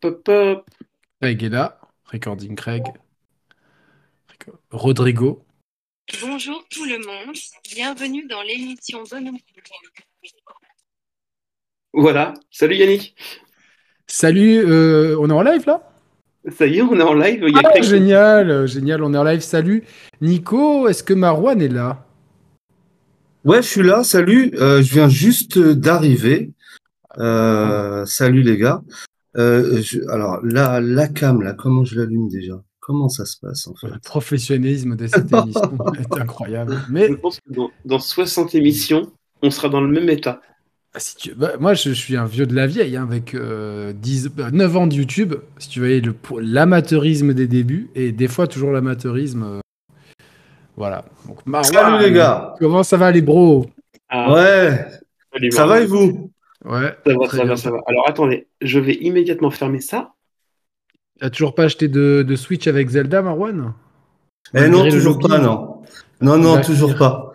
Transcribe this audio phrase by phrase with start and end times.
[0.00, 0.64] Pop, pop.
[1.20, 1.80] Craig est là.
[2.12, 2.84] Recording Craig.
[4.70, 5.42] Rodrigo.
[6.22, 7.34] Bonjour tout le monde,
[7.74, 9.38] bienvenue dans l'émission Bonhomme.
[11.92, 12.34] Voilà.
[12.50, 13.16] Salut Yannick.
[14.06, 15.82] Salut, euh, on est en live là?
[16.56, 17.44] Ça y est, on est en live.
[17.48, 17.82] Il y a Ah, Craig.
[17.82, 19.40] génial, euh, génial, on est en live.
[19.40, 19.82] Salut.
[20.20, 22.06] Nico, est-ce que Marwan est là?
[23.44, 24.52] Ouais, je suis là, salut.
[24.54, 26.52] Euh, je viens juste d'arriver.
[27.18, 28.82] Euh, salut les gars.
[29.38, 32.62] Euh, je- alors, la, la cam, là, comment je l'allume déjà?
[32.80, 33.88] Comment ça se passe en fait?
[33.88, 36.78] Le professionnalisme de cette émission est incroyable.
[36.88, 39.10] Mais Je pense que dans, dans 60 émissions,
[39.42, 40.40] on sera dans le même état.
[40.94, 41.34] Ah, Si tu...
[41.34, 44.50] bah, moi, je, je suis un vieux de la vieille, hein, avec euh, 10, bah,
[44.50, 45.34] 9 ans de YouTube.
[45.58, 49.42] Si tu pour l'amateurisme des débuts, et des fois toujours l'amateurisme.
[49.42, 49.60] euh,
[50.76, 51.04] Voilà.
[51.26, 52.54] Donc, Marwan, Salut les gars.
[52.58, 53.66] Comment ça va, les bros?
[54.08, 54.86] Ah, Ouais,
[55.32, 56.30] salut, ça va et vous?
[56.66, 56.96] Ouais.
[57.06, 57.78] Ça va, ça va, ça va.
[57.86, 60.14] Alors attendez, je vais immédiatement fermer ça.
[61.20, 63.72] T'as toujours pas acheté de, de Switch avec Zelda, Marwan?
[64.54, 65.82] Eh non, toujours pas, non.
[66.20, 67.32] Non, non, toujours pas.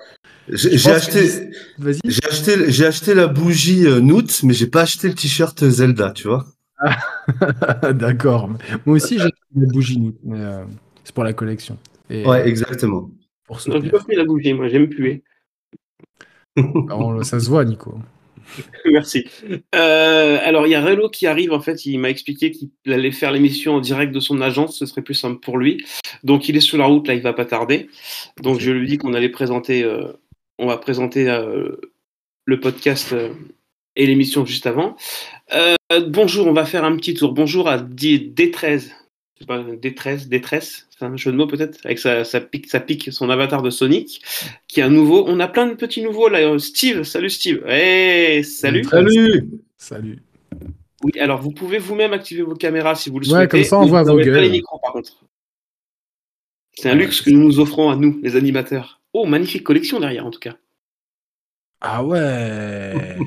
[0.49, 1.99] J'ai acheté, que- Vas-y.
[2.03, 6.11] j'ai acheté, j'ai acheté la bougie euh, Noot, mais j'ai pas acheté le t-shirt Zelda,
[6.11, 6.45] tu vois.
[7.93, 8.49] D'accord.
[8.85, 10.65] Moi aussi, j'ai acheté des bougies, nous, mais euh,
[11.03, 11.77] c'est pour la collection.
[12.09, 13.09] Et Ouais, exactement.
[13.45, 15.23] pour Non, j'ai pas pris la bougie, moi, j'aime puer.
[16.57, 17.97] Alors, ça se voit, Nico.
[18.85, 19.25] Merci.
[19.75, 21.53] Euh, alors, il y a Relo qui arrive.
[21.53, 24.77] En fait, il m'a expliqué qu'il allait faire l'émission en direct de son agence.
[24.77, 25.83] Ce serait plus simple pour lui.
[26.23, 27.07] Donc, il est sur la route.
[27.07, 27.89] Là, il va pas tarder.
[28.41, 29.83] Donc, je lui dis qu'on allait présenter.
[29.83, 30.11] euh,
[30.57, 31.75] on va présenter euh,
[32.45, 33.15] le podcast
[33.95, 34.95] et l'émission juste avant.
[36.07, 36.47] Bonjour.
[36.47, 37.33] On va faire un petit tour.
[37.33, 38.91] Bonjour à D- D13.
[39.45, 43.11] Pas, D13, détresse, c'est un jeu de mots peut-être, avec sa, sa pique, sa pique,
[43.11, 44.21] son avatar de Sonic,
[44.67, 45.23] qui est un nouveau.
[45.27, 46.39] On a plein de petits nouveaux là.
[46.39, 47.63] Euh, Steve, salut Steve.
[47.67, 48.83] Hey, salut.
[48.83, 49.49] Salut!
[49.77, 50.19] Salut.
[51.03, 53.47] Oui, alors vous pouvez vous-même activer vos caméras si vous le Ouais, souhaitez.
[53.47, 54.41] comme ça, on voit vos pas gueules.
[54.43, 55.11] les micros par contre.
[56.73, 59.01] C'est un luxe que nous nous offrons à nous, les animateurs.
[59.13, 60.55] Oh, magnifique collection derrière en tout cas.
[61.81, 63.17] Ah ouais.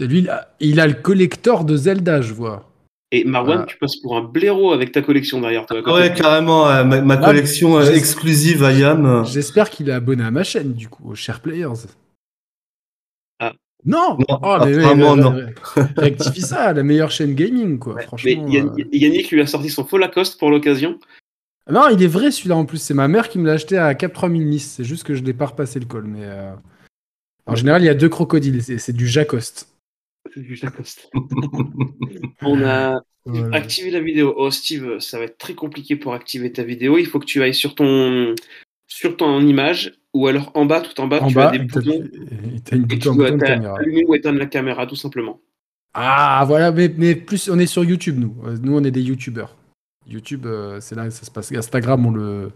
[0.00, 2.71] Lui, il a, il a le collector de Zelda, je vois.
[3.14, 3.66] Et Marwan, Voilà.
[3.66, 5.80] tu passes pour un blaireau avec ta collection derrière toi.
[5.94, 9.24] Ouais, carrément, euh, ma, ma Ah, collection euh, exclusive à Yam.
[9.26, 11.68] J'espère qu'il est abonné à ma chaîne, du coup, aux Share Players.
[13.38, 13.52] Ah.
[13.84, 15.36] Non, Non, Oh, mais, mais, mais, non.
[15.96, 17.94] Rectifie ça, la meilleure chaîne gaming, quoi.
[17.94, 18.46] Ouais, mais Franchement.
[18.48, 20.98] Yann- euh, Yannick lui a sorti son faux Lacoste pour l'occasion.
[21.70, 22.78] Non, il est vrai celui-là en plus.
[22.78, 24.72] C'est ma mère qui me l'a acheté à Cap 3000 Nice.
[24.76, 26.04] C'est juste que je n'ai pas repassé le col.
[26.06, 26.52] Mais euh,
[27.46, 28.62] en général, il y a deux crocodiles.
[28.62, 29.68] C'est c'est du Jacoste.
[32.42, 33.56] On a Voilà.
[33.56, 34.34] activé la vidéo.
[34.36, 36.98] Oh Steve, ça va être très compliqué pour activer ta vidéo.
[36.98, 38.34] Il faut que tu ailles sur ton
[38.88, 41.60] sur ton image ou alors en bas, tout en bas, En tu bas, as des
[41.60, 42.02] boutons.
[42.64, 45.40] t'as une Et tu dois allumer ou éteindre la caméra, tout simplement.
[45.94, 48.34] Ah, voilà, mais, mais plus on est sur YouTube, nous.
[48.44, 49.54] Euh, Nous, on est des YouTubeurs.
[50.06, 51.52] YouTube, euh, c'est là que ça se passe.
[51.52, 52.50] Instagram, on le.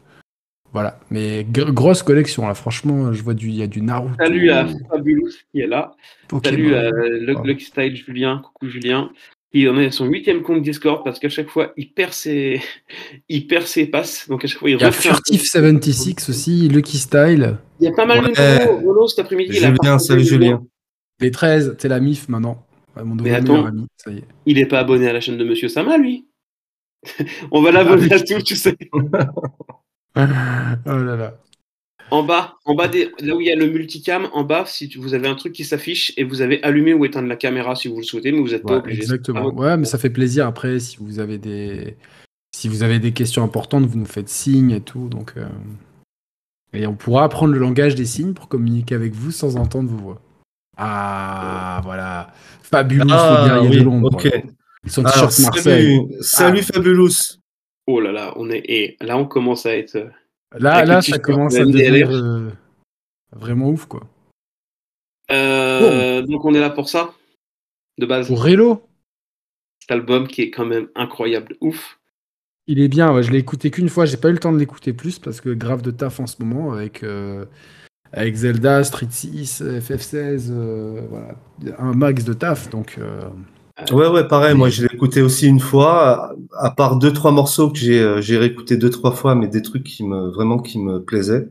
[0.73, 0.99] Voilà.
[1.11, 2.55] Mais gr- grosse collection, là.
[2.55, 3.49] Franchement, je vois du.
[3.49, 4.15] Il y a du Naruto.
[4.19, 5.95] Salut à Fabulous qui est là.
[6.29, 6.51] Pokémon.
[6.57, 7.43] Salut à le, Oh.
[7.45, 8.43] Lucky Style Julien.
[8.45, 9.11] Coucou Julien.
[9.53, 12.61] Il en est à son huitième compte Discord parce qu'à chaque fois, il perd ses,
[13.31, 14.29] il perd ses passes.
[14.29, 17.57] Donc à chaque fois, il, Il y a refait un- Furtif76 aussi, Lucky Style.
[17.81, 18.67] Il y a pas mal de Ouais.
[18.67, 19.53] nouveaux Rolo cet après-midi.
[19.55, 20.25] Julien, salut.
[20.25, 20.63] Julien.
[21.21, 22.67] Les 13, c'est la MIF maintenant.
[22.95, 23.65] Ouais, mon Mais meilleur attends.
[23.67, 24.25] ami, ça y est.
[24.45, 26.27] Il est pas abonné à la chaîne de Monsieur Sama, lui.
[27.51, 28.77] On va l'abonner Ah, à tout, tu sais.
[30.17, 31.35] oh là là.
[32.13, 34.89] En bas, en bas des, là où il y a le multicam, en bas, si
[34.89, 37.75] tu- vous avez un truc qui s'affiche et vous avez allumé ou éteindre la caméra
[37.75, 39.03] si vous le souhaitez, mais vous n'êtes pas Ouais, obligé.
[39.03, 39.49] exactement.
[39.49, 41.97] Ah, Ouais, mais ça fait plaisir après si vous avez des
[42.55, 45.09] si vous avez des questions importantes, vous nous faites signe et tout.
[45.09, 45.47] Donc euh,
[46.73, 49.97] et on pourra apprendre le langage des signes pour communiquer avec vous sans entendre vos
[49.99, 50.23] voix.
[50.79, 52.33] Ah voilà,
[52.63, 54.11] fabuleux le guerrier de Londres.
[54.13, 54.29] Ah, ok.
[54.29, 54.43] voilà.
[54.87, 55.97] Son Alors, t-shirt Marseille.
[55.97, 57.36] salut, salut Fabulous.
[57.87, 59.97] Oh là là, on est, et là on commence à être.
[59.97, 60.11] euh,
[60.59, 62.51] Là, là, ça commence à devenir euh,
[63.33, 64.03] vraiment ouf quoi.
[65.31, 67.13] Euh, Donc on est là pour ça,
[67.99, 68.29] de base.
[68.29, 68.83] Pour Relo,
[69.81, 71.99] Cet album qui est quand même incroyable, ouf.
[72.67, 73.13] il est bien.
[73.13, 74.05] ouais, je l'ai écouté qu'une fois.
[74.07, 76.37] J'ai pas eu le temps de l'écouter plus parce que grave de taf en ce
[76.43, 77.45] moment avec euh,
[78.13, 81.35] avec Zelda, Street 6, FF16, euh, voilà,
[81.79, 82.71] un max de taf.
[82.71, 82.99] Donc
[83.93, 84.55] Ouais, ouais, pareil.
[84.55, 86.35] Moi, je l'ai écouté aussi une fois.
[86.59, 89.63] À part deux, trois morceaux que j'ai, euh, j'ai réécouté deux, trois fois, mais des
[89.63, 91.49] trucs qui me, vraiment, qui me plaisaient.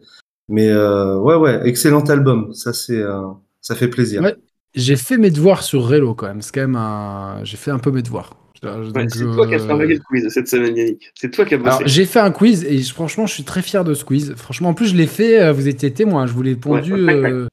[0.49, 2.53] Mais euh, ouais, ouais, excellent album.
[2.53, 3.21] Ça, c'est, euh,
[3.61, 4.21] ça fait plaisir.
[4.21, 4.35] Ouais.
[4.73, 6.41] j'ai fait mes devoirs sur Relo quand même.
[6.41, 7.43] C'est quand même un.
[7.43, 8.31] J'ai fait un peu mes devoirs.
[8.63, 11.11] Ouais, c'est euh, toi qui as travaillé le quiz cette semaine, Yannick.
[11.13, 11.69] C'est toi qui as bossé.
[11.69, 14.33] Alors, j'ai fait un quiz et franchement, je suis très fier de ce quiz.
[14.37, 17.13] Franchement, en plus, je l'ai fait, euh, vous étiez témoin, je vous l'ai pondu Ouais.
[17.13, 17.47] euh,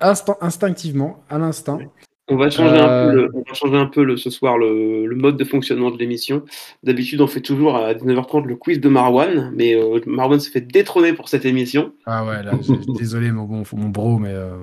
[0.00, 1.78] instant- instinctivement, à l'instinct.
[2.30, 3.12] On va changer, un, peu Euh.
[3.12, 5.98] le, on va changer un peu le, ce soir le, le mode de fonctionnement de
[5.98, 6.42] l'émission.
[6.82, 10.60] D'habitude, on fait toujours à 19h30 le quiz de Marwan, mais euh, Marwan s'est fait
[10.60, 11.92] détrôner pour cette émission.
[12.06, 12.52] Ah ouais, là,
[12.98, 14.56] désolé mon, mon, mon bro, mais euh,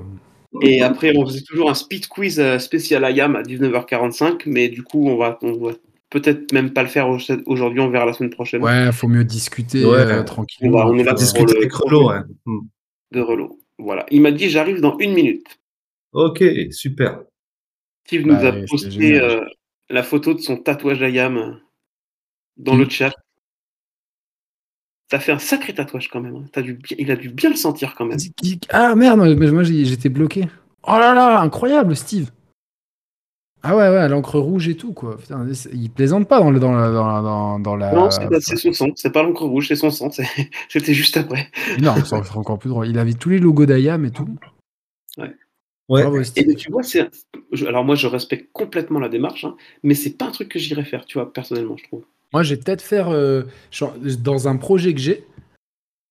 [0.62, 5.08] Et après, on faisait toujours un speed quiz spécial IAM à 19h45, mais du coup,
[5.08, 5.72] on va, on va
[6.10, 7.18] peut-être même pas le faire au-
[7.48, 9.98] aujourd'hui, on verra la semaine prochaine ouais, faut mieux discuter Ouais.
[9.98, 10.78] euh, tranquillement.
[10.78, 12.20] On va- on est là On pour discute le- avec ouais.
[12.46, 12.60] Hmm.
[13.12, 13.60] de Relo.
[13.78, 14.06] Voilà.
[14.10, 15.46] Il m'a dit j'arrive dans une minute.
[16.14, 16.42] Ok,
[16.72, 17.20] super.
[18.08, 19.44] Steve nous Bah, a posté euh,
[19.90, 21.52] la photo de son tatouage IAM euh,
[22.56, 23.14] dans le chat.
[25.10, 26.36] T'as fait un sacré tatouage quand même.
[26.56, 26.62] hein.
[26.62, 28.18] Dû il a dû bien le sentir quand même.
[28.70, 30.48] Ah merde, mais moi j'étais bloqué.
[30.84, 32.32] Oh là là, incroyable, Steve.
[33.62, 35.18] Ah ouais, ouais, l'encre rouge et tout, quoi.
[35.18, 37.92] Putain, il plaisante pas dans, le, dans, la, dans, dans, la.
[37.92, 40.10] Non, c'est son sang, c'est pas l'encre rouge, c'est son sang.
[40.70, 41.50] C'était juste après.
[41.82, 42.88] Non, c'est encore plus drôle.
[42.88, 44.30] Il avait tous les logos d'IAM et tout.
[45.18, 45.36] Ouais.
[45.90, 46.56] Bravo, Et Steve.
[46.56, 46.82] tu vois,
[47.68, 50.84] Alors moi, je respecte complètement la démarche, hein, mais c'est pas un truc que j'irais
[50.84, 52.04] faire, tu vois, personnellement, je trouve.
[52.34, 55.24] Moi, j'ai peut-être faire euh, genre, dans un projet que j'ai.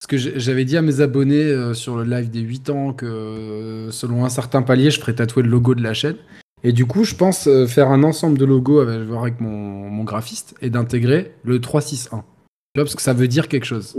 [0.01, 3.07] Parce que j'avais dit à mes abonnés euh, sur le live des 8 ans que
[3.07, 6.17] euh, selon un certain palier, je ferais tatouer le logo de la chaîne.
[6.63, 9.51] Et du coup, je pense euh, faire un ensemble de logos avec, mon,
[9.91, 12.19] mon graphiste et d'intégrer le 361.
[12.19, 12.25] Tu
[12.75, 13.97] vois, parce que ça veut dire quelque chose.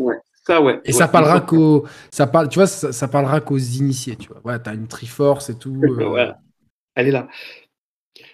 [0.48, 0.80] Ça, ouais.
[0.86, 4.30] Et Ouais, ça parlera qu'aux, ça parle, tu vois, ça, ça parlera qu'aux initiés, tu
[4.30, 4.40] vois.
[4.46, 5.82] Ouais, t'as une Triforce et tout.
[5.84, 6.40] euh, Voilà.
[6.96, 7.28] Elle est là.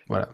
[0.07, 0.29] Voilà.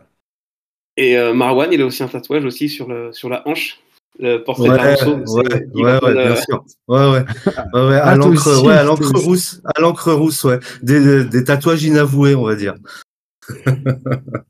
[0.98, 3.80] Et euh, Marwan, il a aussi un tatouage aussi sur, le, sur la hanche.
[4.20, 5.38] Le portrait Ouais, de Rousseau.
[5.38, 6.66] ouais, ouais, ouais, bien sûr.
[6.90, 7.26] Ouais, ouais.
[7.74, 10.60] Ouais, ouais, à Ah, l'encre, aussi, ouais, à l'encre rousse, à l'encre rousse, ouais.
[10.84, 12.76] Des, des, des tatouages inavoués, on va dire.
[13.48, 13.74] Vous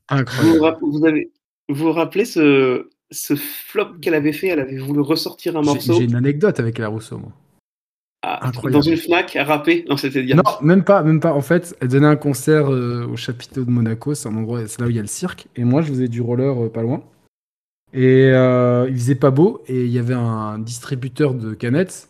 [0.08, 0.78] Incroyable.
[0.80, 1.30] vous, vous avez,
[1.68, 5.94] vous vous rappelez ce, ce flop qu'elle avait fait Elle avait voulu ressortir un morceau
[5.94, 7.32] j'ai une anecdote avec la Rousseau, moi.
[8.22, 8.72] incroyable.
[8.72, 9.84] dans une Fnac à rapper.
[9.88, 10.22] Non, c'était.
[10.22, 11.32] Non, même pas, même pas.
[11.32, 14.80] En fait, elle donnait un concert euh, au chapiteau de Monaco, c'est un endroit, c'est
[14.80, 15.46] là où il y a le cirque.
[15.56, 17.02] Et moi, je faisais du roller euh, pas loin.
[17.92, 22.08] Et euh, il faisait pas beau, et il y avait un distributeur de canettes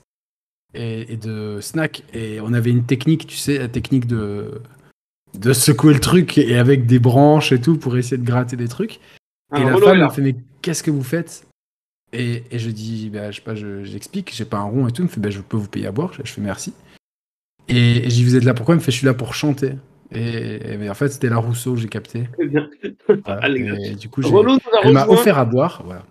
[0.74, 2.04] et, et de snacks.
[2.12, 4.60] Et on avait une technique, tu sais, la technique de
[5.38, 8.68] de secouer le truc et avec des branches et tout pour essayer de gratter des
[8.68, 9.00] trucs.
[9.56, 11.46] Et la femme me fait mais qu'est-ce que vous faites?
[12.12, 14.92] Et, et je dis bah, je sais pas je- j'explique j'ai pas un rond et
[14.92, 15.02] tout.
[15.02, 16.12] Elle me fait bah, je peux vous payer à boire.
[16.12, 16.72] Je fais merci.
[17.68, 18.74] Et, et j'y vous êtes là pourquoi?
[18.74, 19.72] Elle me fait je suis là pour chanter.
[20.12, 22.28] Et, et- mais en fait c'était la Rousseau j'ai capté.
[23.24, 23.48] Voilà.
[23.48, 25.82] Et du coup a elle m'a offert à boire.
[25.84, 26.04] Voilà.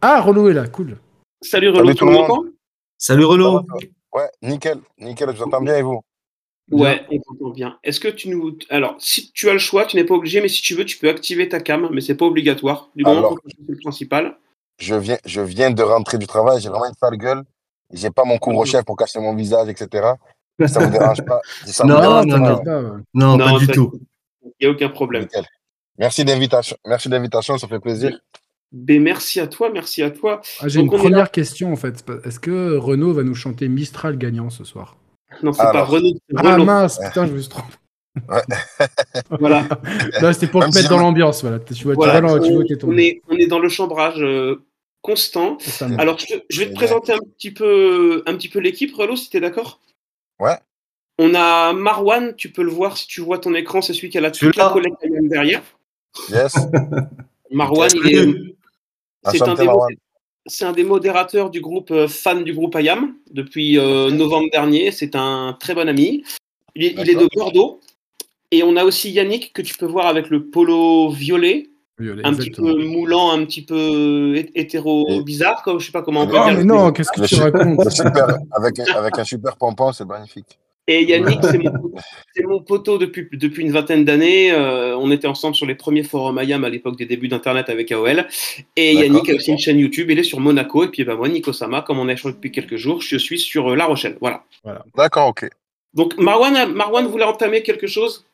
[0.00, 0.96] Ah Rollo est là cool.
[1.42, 2.46] Salut Renaud, Salut tout le monde.
[2.98, 3.62] Salut Relo.
[4.12, 6.00] Ouais, nickel, nickel, je vous entends bien et vous
[6.70, 7.78] Ouais, on t'entend bien.
[7.82, 8.58] Est-ce que tu nous.
[8.68, 10.98] Alors, si tu as le choix, tu n'es pas obligé, mais si tu veux, tu
[10.98, 12.90] peux activer ta cam, mais c'est pas obligatoire.
[12.94, 13.34] Du moment Alors.
[13.36, 14.36] que c'est le principal.
[14.78, 17.42] je viens, je viens de rentrer du travail, j'ai vraiment une sale gueule.
[17.92, 20.08] J'ai pas mon couvre-chef pour cacher mon visage, etc.
[20.66, 21.40] Ça vous dérange pas?
[21.64, 23.04] Ça Non, dérange non, pas, non.
[23.14, 23.92] Non, Non, pas du tout.
[24.42, 25.22] Il n'y a aucun problème.
[25.22, 25.46] Nickel.
[25.98, 28.18] Merci d'invitation, merci d'invitation, ça fait plaisir.
[28.70, 30.42] Ben, merci à toi, merci à toi.
[30.60, 32.04] Ah, j'ai une première question en fait.
[32.24, 34.97] Est-ce que Renaud va nous chanter Mistral gagnant ce soir?
[35.42, 36.64] Non, c'est pas Renaud, c'est Ah Renaud.
[36.64, 37.74] mince putain je me suis trompé.
[39.38, 39.64] Voilà.
[40.22, 41.58] Non, c'était pour te mettre si- dans l'ambiance voilà.
[41.60, 42.20] Tu vois, Voilà.
[42.20, 42.94] tu vois, tu on, vois t'es tombé.
[42.94, 44.62] on est, on est dans le chambrage euh,
[45.02, 45.58] constant.
[45.98, 49.36] Alors, je, vais te présenter un petit peu, un petit peu l'équipe, Renaud, si tu
[49.36, 49.80] es d'accord?
[50.40, 50.56] Ouais.
[51.18, 54.18] On a Marwan, tu peux le voir si tu vois ton écran, c'est celui qui
[54.18, 54.72] a la, toute la
[55.04, 55.62] IAM derrière.
[56.30, 56.54] Yes.
[57.50, 58.54] Marwan, il est, Salut.
[59.32, 59.94] C'est un, Marwan.
[60.48, 64.90] C'est un des modérateurs du groupe, euh, fan du groupe IAM depuis euh, novembre dernier.
[64.90, 66.24] C'est un très bon ami.
[66.74, 67.28] Il est, il est de.
[67.34, 67.80] Bordeaux.
[68.50, 72.32] Et on a aussi Yannick que tu peux voir avec le polo violet, Violet, un
[72.32, 76.26] petit peu moulant, un petit peu hé- hétéro bizarre, comme je sais pas comment on
[76.26, 76.58] peut Oh, Oh dire.
[76.58, 80.58] mais non, qu'est-ce que tu racontes super, avec, un- avec un super pompon, c'est magnifique.
[80.88, 81.92] Et Yannick, c'est mon,
[82.34, 84.50] c'est mon poteau depuis, depuis une vingtaine d'années.
[84.50, 87.92] Euh, on était ensemble sur les premiers forums IAM à l'époque des débuts d'Internet avec
[87.92, 88.26] AOL.
[88.74, 89.02] Et D'accord.
[89.04, 90.10] Yannick a aussi une chaîne YouTube.
[90.10, 90.84] Il est sur Monaco.
[90.84, 93.38] Et puis bah, moi, Nico Sama, comme on a échangé depuis quelques jours, je suis
[93.38, 94.16] sur euh, La Rochelle.
[94.20, 94.44] Voilà.
[94.96, 95.48] D'accord, ok.
[95.92, 98.24] Donc Marwan, Marwan voulait entamer quelque chose?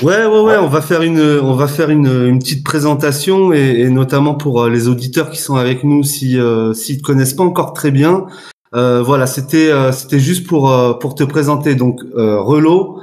[0.00, 3.80] Ouais, ouais, ouais, on va faire une, on va faire une, une petite présentation et,
[3.80, 7.34] et notamment pour euh, les auditeurs qui sont avec nous, si euh, s'ils te connaissent
[7.34, 8.26] pas encore très bien.
[8.74, 11.74] Euh, voilà, c'était, euh, c'était juste pour euh, pour te présenter.
[11.74, 13.00] Donc euh, Relo,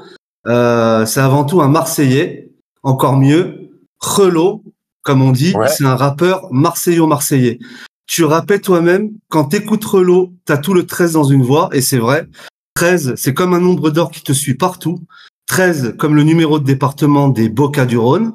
[0.48, 2.52] euh, c'est avant tout un Marseillais,
[2.84, 3.70] encore mieux.
[4.00, 4.64] Relo,
[5.04, 5.68] comme on dit, Ouais.
[5.68, 7.60] c'est un rappeur marseillo-marseillais.
[8.08, 12.00] Tu rappelles toi-même, quand t'écoutes Relo, t'as tout le 13 dans une voix, et c'est
[12.00, 12.28] vrai.
[12.76, 15.00] 13, c'est comme un nombre d'or qui te suit partout.
[15.48, 18.34] 13 comme le numéro de département des Bocas du Rhône.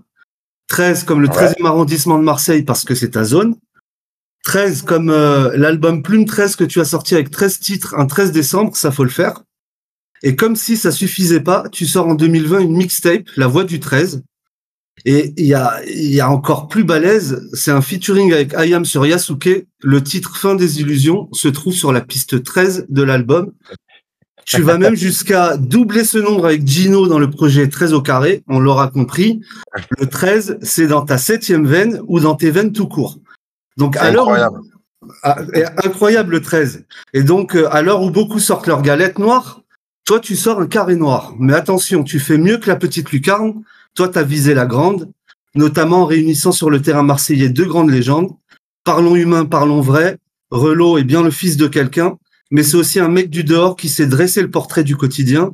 [0.68, 1.34] 13 comme le Ouais.
[1.34, 3.56] 13e arrondissement de Marseille parce que c'est ta zone.
[4.44, 8.32] 13 comme euh, l'album Plume 13 que tu as sorti avec 13 titres un 13
[8.32, 9.42] décembre, ça faut le faire.
[10.22, 13.80] Et comme si ça suffisait pas, tu sors en 2020 une mixtape, La Voix du
[13.80, 14.22] 13.
[15.06, 19.04] Et il y a, y a encore plus balèze, c'est un featuring avec Ayam sur
[19.04, 19.66] Yasuke.
[19.82, 23.52] Le titre Fin des illusions se trouve sur la piste 13 de l'album.
[24.46, 28.42] Tu vas même jusqu'à doubler ce nombre avec Gino dans le projet 13 au carré,
[28.46, 29.40] on l'aura compris.
[29.98, 33.18] Le 13, c'est dans ta septième veine ou dans tes veines tout court.
[33.76, 34.60] Donc à où- incroyable.
[35.54, 36.84] et incroyable le 13.
[37.12, 39.60] Et donc, euh, à l'heure où beaucoup sortent leur galette noire,
[40.06, 41.34] toi, tu sors un carré noir.
[41.38, 43.62] Mais attention, tu fais mieux que la petite lucarne.
[43.94, 45.10] Toi, tu as visé la grande,
[45.54, 48.30] notamment en réunissant sur le terrain marseillais deux grandes légendes.
[48.84, 50.18] Parlons humain, parlons vrai.
[50.50, 52.16] Relo est bien le fils de quelqu'un,
[52.50, 55.52] mais c'est aussi un mec du dehors qui sait dresser le portrait du quotidien.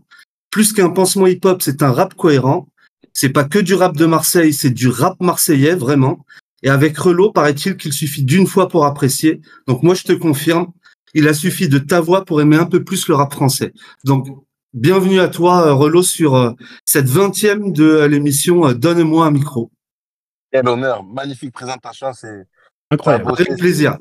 [0.50, 2.67] Plus qu'un pansement hip-hop, c'est un rap cohérent.
[3.12, 6.25] C'est pas que du rap de Marseille, c'est du rap marseillais, vraiment.
[6.62, 9.40] Et avec Relo, paraît-il qu'il suffit d'une fois pour apprécier.
[9.67, 10.73] Donc moi, je te confirme,
[11.14, 13.73] il a suffi de ta voix pour aimer un peu plus le rap français.
[14.05, 14.26] Donc,
[14.75, 16.52] bienvenue à toi, euh, Relo, sur euh,
[16.85, 19.71] cette vingtième de euh, l'émission Donne-moi un micro.
[20.52, 21.02] Quel honneur.
[21.02, 22.12] Magnifique présentation.
[22.12, 22.47] C'est
[22.90, 23.31] Incroyable.
[23.33, 23.97] Avec plaisir.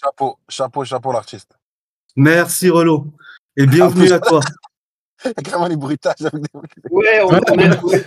[0.00, 1.50] chapeau, chapeau, chapeau l'artiste.
[2.16, 3.06] Merci, Relo.
[3.56, 4.40] Et bienvenue à toi.
[5.44, 6.20] Vraiment les bruitages.
[6.20, 6.48] avec des-
[6.90, 8.06] Ouais, on, on est,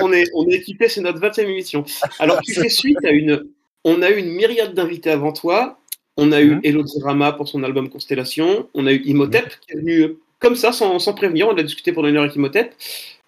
[0.00, 1.84] on est- Soundbox, on est, on est équipé, c'est notre 20e émission.
[2.18, 3.44] Alors, tu fais suite à une.
[3.84, 5.78] On a eu une myriade d'invités avant toi.
[6.16, 6.60] On a eu Mhm.
[6.64, 8.68] Elodie Rama pour son album Constellation.
[8.74, 11.48] On a eu Imhotep qui est venu comme ça, sans, sans prévenir.
[11.48, 12.74] On a discuté pendant une heure avec Imhotep.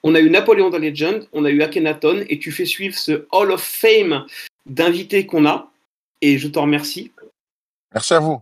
[0.02, 1.26] On a eu Napoléon the Legend.
[1.32, 2.24] On a eu Akhenaton.
[2.28, 4.24] Et tu fais suivre ce Hall of Fame
[4.66, 5.70] d'invités qu'on a.
[6.22, 7.10] Et je t'en remercie.
[7.92, 8.38] Merci à vous.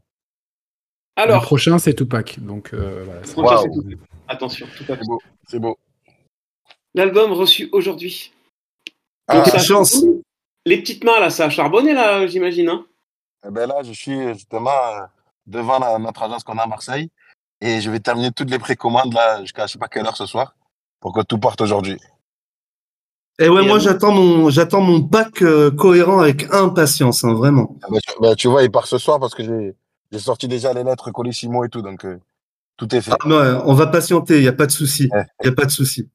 [1.16, 2.38] Le Alors, prochain, c'est Tupac.
[2.40, 3.20] Donc, euh, voilà,
[3.62, 3.96] prochain,
[4.28, 5.02] attention, tout à fait.
[5.02, 5.18] C'est beau.
[5.48, 5.78] C'est beau.
[6.94, 8.32] L'album reçu aujourd'hui.
[9.28, 9.92] Ah, Donc, ça a chance.
[9.92, 10.20] charbonné.
[10.66, 12.68] Les petites mains, là, ça a charbonné, là, j'imagine.
[12.68, 12.86] Hein
[13.46, 15.04] eh ben là, je suis justement euh,
[15.46, 17.10] devant la- notre agence qu'on a à Marseille
[17.60, 20.24] et je vais terminer toutes les précommandes là jusqu'à je sais pas quelle heure ce
[20.24, 20.56] soir
[21.00, 21.98] pour que tout parte aujourd'hui.
[23.38, 27.76] Et ouais, Et moi, j'attends mon, j'attends mon pack euh, cohérent avec impatience, hein, vraiment.
[27.82, 29.74] Ah ben, tu, ben, tu vois, il part ce soir parce que j'ai
[30.12, 32.18] j'ai sorti déjà les lettres Colissimo et tout, donc euh,
[32.76, 33.12] tout est fait.
[33.20, 35.08] Ah, ouais, on va patienter, il n'y a pas de souci.
[35.12, 35.26] Ouais.
[35.42, 36.08] Il n'y a pas de souci.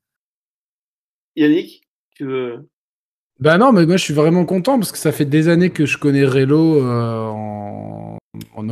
[1.40, 1.84] Yannick,
[2.16, 2.68] tu veux.
[3.40, 5.86] Bah non, mais moi je suis vraiment content parce que ça fait des années que
[5.86, 8.18] je connais Relo euh, en,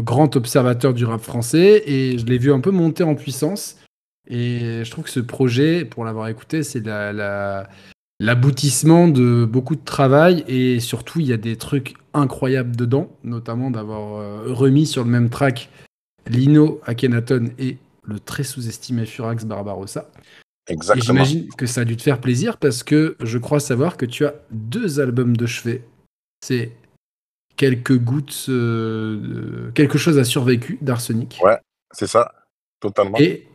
[0.04, 3.78] grand observateur du rap français et je l'ai vu un peu monter en puissance.
[4.30, 7.70] Et je trouve que ce projet, pour l'avoir écouté, c'est la- la-
[8.20, 13.72] l'aboutissement de beaucoup de travail et surtout il y a des trucs incroyables dedans, notamment
[13.72, 15.70] d'avoir euh, remis sur le même track
[16.28, 20.10] Lino, Akhenaton et le très sous-estimé Furax Barbarossa.
[20.68, 21.24] Exactement.
[21.24, 24.26] j'imagine que ça a dû te faire plaisir parce que je crois savoir que tu
[24.26, 25.84] as deux albums de chevet.
[26.42, 26.74] C'est
[27.56, 31.40] quelques gouttes, euh, quelque chose a survécu d'Arsenic.
[31.44, 31.58] Ouais.
[31.92, 32.34] C'est ça,
[32.80, 33.18] totalement.
[33.18, 33.48] Et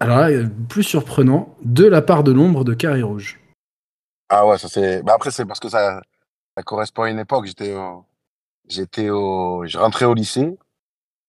[0.00, 0.28] alors là,
[0.68, 3.40] plus surprenant, de la part de l'ombre de Carré Rouge.
[4.28, 5.02] Ah ouais, ça c'est.
[5.02, 6.02] Bah après, c'est parce que ça,
[6.56, 7.46] ça correspond à une époque.
[7.46, 8.04] J'étais au.
[8.68, 9.64] J'étais au.
[9.66, 10.58] Je rentrais au lycée.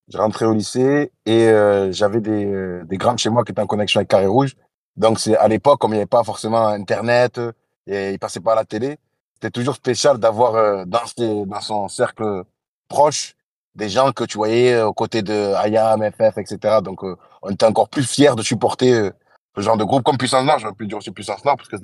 [0.09, 3.51] Je rentrais au lycée et euh, j'avais des, euh, des grands de chez moi qui
[3.51, 4.55] étaient en connexion avec Carré Rouge.
[4.97, 7.51] Donc, c'est à l'époque, comme il n'y avait pas forcément Internet euh,
[7.85, 8.97] et il passait pas à la télé,
[9.35, 12.43] c'était toujours spécial d'avoir euh, dans, son cercle
[12.89, 13.35] proche
[13.75, 16.79] des gens que tu voyais euh, aux côtés de IAM, FF, etc.
[16.83, 17.03] Donc,
[17.43, 19.11] on était encore plus fiers de supporter
[19.55, 20.59] ce genre de groupe comme Puissance Nord.
[20.59, 21.77] J'aurais pu dire aussi Puissance Nord parce que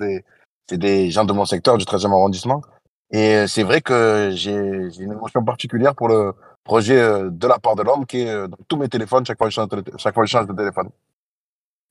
[0.68, 2.62] c'est des gens de mon secteur, du 13e arrondissement.
[3.10, 6.32] Et c'est vrai que j'ai une émotion particulière pour le
[6.64, 9.46] projet de la part de l'homme qui est dans tous mes téléphones je chaque fois
[9.48, 10.88] que je change de téléphone.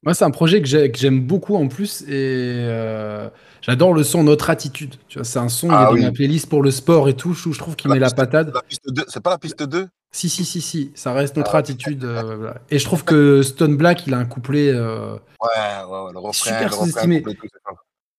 [0.04, 3.30] Moi, c'est un projet que j'ai- que j'aime beaucoup en plus et euh,
[3.62, 4.96] j'adore le son Notre Attitude.
[5.08, 7.34] Tu vois, c'est un son, il Ah dans ma playlist pour le sport et tout.
[7.34, 8.54] Je, je trouve qu'il met la piste- patate.
[8.54, 11.56] La piste 2, c'est pas la piste 2 Si, si, si, si, ça reste notre
[11.56, 11.60] Ah.
[11.60, 12.04] attitude.
[12.04, 12.56] euh, voilà.
[12.70, 14.70] Et je trouve que Stone Black, il a un couplet.
[14.72, 15.50] euh, Ouais,
[15.90, 17.24] ouais, ouais, le refrain, Super le sous-estimé.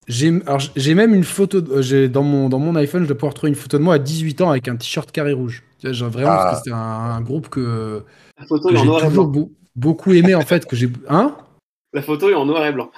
[0.08, 1.60] J'ai même une photo.
[1.60, 3.82] de- euh, j'ai- dans, mon, dans mon iPhone, je dois pouvoir trouver une photo de
[3.82, 5.62] moi à 18 ans avec un t-shirt carré rouge.
[5.78, 6.36] Tu vois, genre, vraiment, Ah.
[6.36, 8.02] parce que c'était un, un groupe que,
[8.40, 8.46] j'ai
[9.08, 9.32] toujours
[9.76, 10.66] beaucoup aimé, en fait.
[10.66, 11.34] que j'ai Hein?
[11.94, 12.90] La photo est en noir et blanc.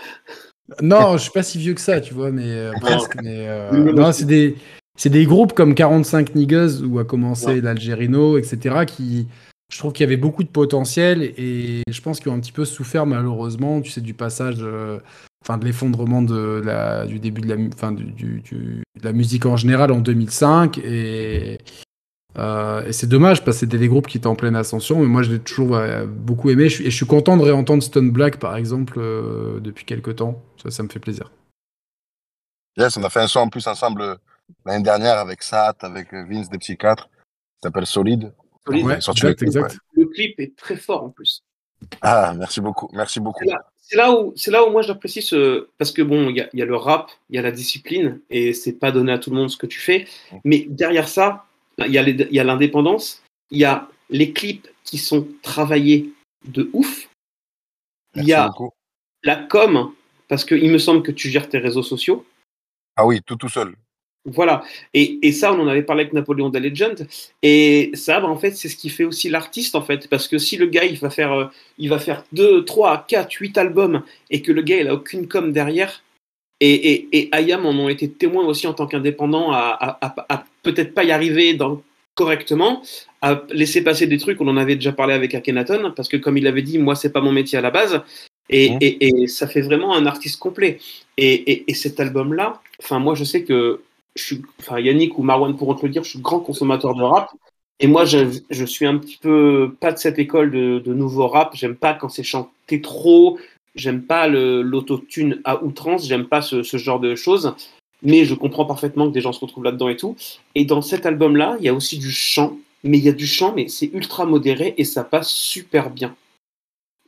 [0.83, 3.15] Non, je suis pas si vieux que ça, tu vois, mais euh, presque.
[3.23, 4.57] Mais, euh, non, c'est des,
[4.99, 7.61] c'est des groupes comme 45 Niggas où a commencé Ouais.
[7.61, 8.85] l'Algérino, etc.
[8.87, 9.29] qui,
[9.73, 12.51] je trouve qu'il y avait beaucoup de potentiel et je pense qu'ils ont un petit
[12.53, 14.99] peu souffert malheureusement, tu sais, du passage, euh,
[15.45, 17.57] enfin de l'effondrement de la, du début de la,
[17.93, 21.59] du, du- du- de la musique en général en 2005 et
[22.39, 25.07] euh, et c'est dommage parce que c'était des groupes qui étaient en pleine ascension, mais
[25.07, 26.69] moi je l'ai toujours ouais, beaucoup aimé.
[26.69, 30.17] Je suis- et je suis content de réentendre Stone Black par exemple euh, depuis quelques
[30.17, 30.43] temps.
[30.63, 31.31] Ça, ça me fait plaisir.
[32.77, 34.15] Yes, on a fait un son en plus ensemble euh,
[34.67, 37.09] l'année dernière avec Sat, avec euh, Vince des Psychiatres.
[37.63, 38.33] Ça s'appelle Solide.
[38.67, 38.85] Solide.
[38.85, 39.79] Ouais, exact, le clip, exact.
[39.95, 41.43] Le clip est très fort en plus.
[42.03, 43.45] Ah, merci beaucoup, merci beaucoup.
[43.81, 46.63] C'est là, où, c'est là où moi j'apprécie ce, parce que bon, il y y
[46.63, 49.37] a le rap, il y a la discipline, et c'est pas donné à tout le
[49.37, 50.07] monde ce que tu fais.
[50.45, 51.46] Mais derrière ça,
[51.79, 56.11] il y a l'indépendance, il y a les clips qui sont travaillés
[56.47, 57.09] de ouf.
[58.15, 58.71] Il y a beaucoup.
[59.25, 59.93] la com,
[60.29, 62.25] parce qu'il me semble que tu gères tes réseaux sociaux.
[62.97, 63.75] Ah oui, tout tout seul.
[64.25, 64.65] Voilà.
[64.95, 67.07] Et, et ça, on en avait parlé avec Napoléon The Legend.
[67.43, 70.09] Et ça, bah, en fait, c'est ce qui fait aussi l'artiste, en fait.
[70.09, 71.47] Parce que si le gars, il va faire, euh,
[71.79, 75.29] il va faire 2, 3, 4, 8 albums et que le gars, il a aucune
[75.29, 76.03] com derrière,
[76.59, 80.27] et, et, et IAM en ont été témoins aussi en tant qu'indépendants à, à, à-
[80.35, 81.83] à peut-être pas y arriver dans,
[82.15, 82.83] correctement,
[83.23, 84.41] à laisser passer des trucs.
[84.41, 87.13] On en avait déjà parlé avec Akhenaton, parce que comme il avait dit, moi, c'est
[87.13, 88.03] pas mon métier à la base.
[88.49, 90.79] Et, et, et ça fait vraiment un artiste complet.
[91.17, 93.81] Et, et, et cet album-là, enfin, moi, je sais que
[94.15, 97.03] je suis, enfin, Yannick ou Marwan pourront te le dire, je suis grand consommateur de
[97.03, 97.31] rap.
[97.79, 98.19] Et moi, je,
[98.49, 101.55] je suis un petit peu pas de cette école de, de nouveau rap.
[101.55, 103.39] J'aime pas quand c'est chanté trop.
[103.75, 106.09] J'aime pas l'autotune à outrance.
[106.09, 107.55] J'aime pas ce, ce genre de choses.
[108.07, 110.17] Mais je comprends parfaitement que des gens se retrouvent là-dedans et tout.
[110.55, 112.57] Et dans cet album-là, il y a aussi du chant.
[112.85, 116.15] Mais il y a du chant, mais c'est ultra modéré et ça passe super bien.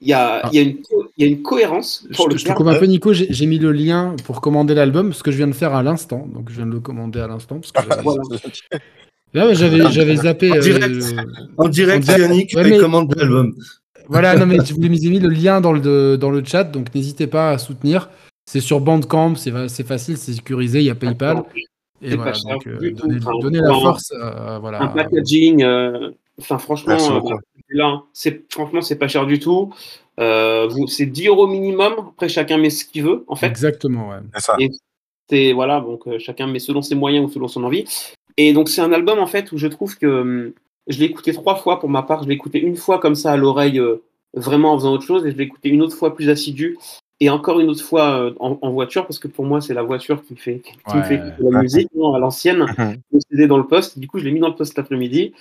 [0.00, 2.26] Il y a, il y a, une, co- il y a une cohérence Je, pour
[2.26, 3.12] te- le je te coupe un peu, Nico.
[3.12, 5.82] J'ai j'ai mis le lien pour commander l'album, ce que je viens de faire à
[5.82, 6.28] l'instant.
[6.34, 7.60] Donc, je viens de le commander à l'instant.
[7.60, 8.22] parce que j'avais- Voilà.
[9.34, 10.50] Là, ouais, j'avais j'avais zappé.
[10.50, 10.88] En euh, direct.
[10.88, 11.02] le-
[11.58, 12.20] En direct, En direct.
[12.30, 13.54] Yannick, Ouais, mais- commande l'album.
[14.08, 16.94] Voilà, non, mais je vous ai mis le lien dans le, dans le chat, donc
[16.94, 18.08] n'hésitez pas à soutenir.
[18.50, 21.42] C'est sur Bandcamp, c'est fa- c'est facile, c'est sécurisé, il y a PayPal.
[22.00, 24.10] Et C'est voilà, pas cher donc euh, Enfin, donnez la un- force.
[24.12, 24.82] euh, voilà.
[24.84, 25.62] un packaging.
[25.62, 27.36] euh, Enfin, franchement, euh,
[27.70, 29.74] là, c'est franchement, c'est pas cher du tout.
[30.18, 31.92] Euh, c'est 10 euros minimum.
[32.12, 33.48] Après, chacun met ce qu'il veut, en fait.
[33.48, 34.20] Exactement, ouais.
[34.36, 34.56] C'est ça.
[34.60, 34.70] Et
[35.28, 37.84] c'est voilà, donc euh, chacun met selon ses moyens ou selon son envie.
[38.38, 40.52] Et donc, c'est un album en fait où je trouve que hum,
[40.86, 42.22] je l'ai écouté trois fois pour ma part.
[42.22, 44.00] Je l'ai écouté une fois comme ça à l'oreille, euh,
[44.32, 46.78] vraiment en faisant autre chose, et je l'ai écouté une autre fois plus assidu.
[47.20, 49.82] Et encore une autre fois euh, en, en voiture, parce que pour moi, c'est la
[49.82, 52.96] voiture qui, fait, qui me fait la musique, non, à l'ancienne Mhm.
[53.12, 53.98] le CD dans le poste.
[53.98, 55.32] Du coup, je l'ai mis dans le poste cet après-midi.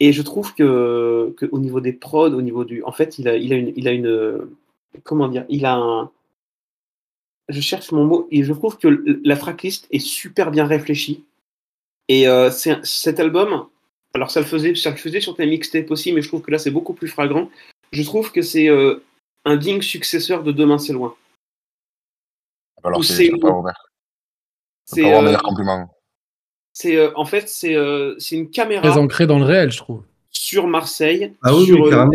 [0.00, 3.28] Et je trouve que, que au niveau des prods, au niveau du, en fait, il
[3.28, 4.40] a, il a une, il a une,
[5.02, 6.10] comment dire, il a un,
[7.48, 8.88] je cherche mon mot et je trouve que
[9.24, 11.24] la tracklist est super bien réfléchie.
[12.08, 13.66] Et euh, cet album,
[14.14, 16.50] alors ça le faisait, ça le faisait sur tes mixtapes aussi, mais je trouve que
[16.50, 17.48] là c'est beaucoup plus flagrant.
[17.92, 19.02] Je trouve que c'est euh,
[19.44, 21.14] un digne successeur de Demain c'est loin.
[22.84, 23.70] Alors, c'est pas peux
[24.84, 25.88] C'est, avoir euh, meilleur compliment.
[26.72, 29.78] c'est euh, en fait c'est euh, c'est une Très caméra ancré dans le réel, je
[29.78, 30.02] trouve.
[30.30, 32.06] sur Marseille, Ah oui, sur oui, euh,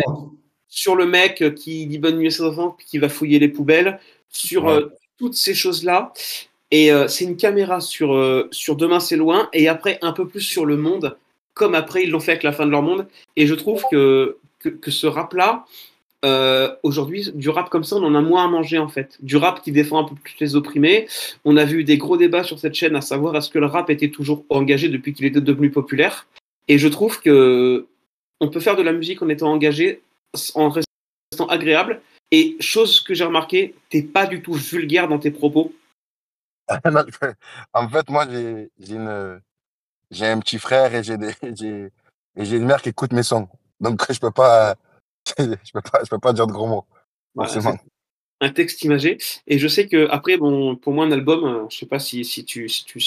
[0.68, 3.48] sur le mec qui dit bonne nuit à ses enfants, puis qui va fouiller les
[3.50, 4.74] poubelles, sur Ouais.
[4.74, 6.14] euh, toutes ces choses-là.
[6.72, 10.28] Et euh, c'est une caméra sur, euh, sur Demain c'est loin, et après un peu
[10.28, 11.18] plus sur le monde,
[11.56, 13.08] comme après ils l'ont fait avec la fin de leur monde.
[13.36, 15.66] Et je trouve que, que, que ce rap-là,
[16.26, 19.18] euh, aujourd'hui, du rap comme ça, on en a moins à manger en fait.
[19.22, 21.08] Du rap qui défend un peu plus les opprimés.
[21.46, 23.90] On a vu des gros débats sur cette chaîne à savoir est-ce que le rap
[23.90, 26.28] était toujours engagé depuis qu'il était devenu populaire?
[26.68, 27.88] Et je trouve que
[28.42, 30.02] on peut faire de la musique en étant engagé,
[30.56, 32.02] en restant agréable.
[32.32, 35.74] Et chose que j'ai remarqué, t'es pas du tout vulgaire dans tes propos.
[37.74, 38.28] en fait, moi,
[40.12, 43.48] j'ai un petit frère et j'ai une mère qui écoute mes sons.
[43.80, 44.76] Donc je peux pas
[45.38, 46.86] je peux pas je peux pas dire de gros mots.
[47.36, 47.62] Voilà, c'est
[48.42, 49.18] un texte imagé.
[49.48, 52.24] Et je sais que après, bon, pour moi, un album, euh, je sais pas si,
[52.24, 53.00] si tu, si tu,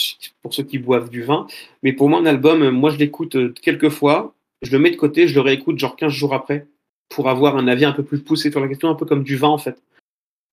[0.43, 1.47] pour ceux qui boivent du vin,
[1.83, 4.91] mais pour moi, un album, euh, moi, je l'écoute euh, quelques fois, je le mets
[4.91, 6.67] de côté, je le réécoute genre 15 jours après
[7.09, 9.37] pour avoir un avis un peu plus poussé sur la question, un peu comme du
[9.37, 9.83] vin en fait,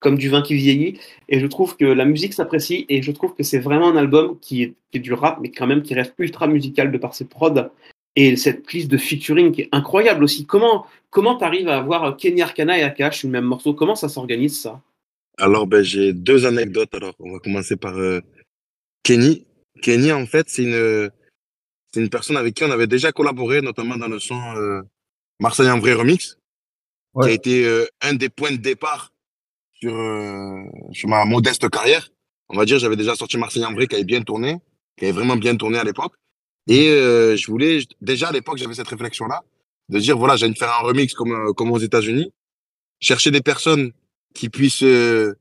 [0.00, 0.98] comme du vin qui vieillit.
[1.28, 4.38] Et je trouve que la musique s'apprécie et je trouve que c'est vraiment un album
[4.40, 7.14] qui est, qui est du rap, mais quand même qui reste ultra musical de par
[7.14, 7.70] ses prods
[8.20, 10.44] et cette liste de featuring qui est incroyable aussi.
[10.44, 13.74] Comment comment t'arrives à avoir Kenny Arcana et Akash sur le même morceau?
[13.74, 14.80] Comment ça s'organise ça?
[15.38, 16.94] Alors, ben, j'ai deux anecdotes.
[16.94, 18.20] Alors, on va commencer par euh,
[19.02, 19.46] Kenny.
[19.80, 21.10] Kenny, en fait, c'est une,
[21.92, 24.82] c'est une personne avec qui on avait déjà collaboré, notamment dans le son euh,
[25.40, 26.36] Marseille en vrai remix,
[27.22, 29.12] qui a été euh, un des points de départ
[29.72, 32.10] sur, euh, sur ma modeste carrière.
[32.50, 34.58] On va dire, j'avais déjà sorti Marseille en vrai, qui avait bien tourné,
[34.98, 36.12] qui avait vraiment bien tourné à l'époque.
[36.66, 39.42] Et euh, je voulais, déjà à l'époque, j'avais cette réflexion-là,
[39.88, 42.32] de dire, voilà, de faire un remix comme, euh, comme aux États-Unis,
[43.00, 43.92] chercher des personnes
[44.34, 45.34] qui puissent euh,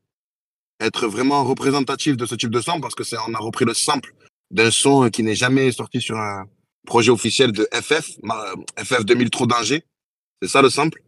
[0.79, 3.73] être vraiment représentatives de ce type de son, parce que c'est, on a repris le
[3.73, 4.13] sample
[4.51, 6.45] d'un son euh, qui n'est jamais sorti sur un
[6.86, 8.10] projet officiel de FF,
[8.77, 9.84] FF 2000 Trop Danger.
[10.41, 11.01] C'est ça le sample.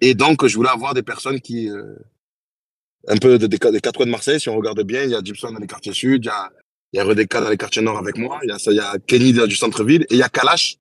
[0.00, 1.96] Et donc, je voulais avoir des personnes qui, euh,
[3.08, 5.14] un peu des, des, des quatre coins de Marseille, si on regarde bien, il y
[5.14, 6.52] a Gibson dans les quartiers sud, il y a,
[6.92, 8.80] il y a Redeka dans les quartiers nord avec moi, il y a, il y
[8.80, 10.76] a Kenny du centre-ville, et il y a Kalash,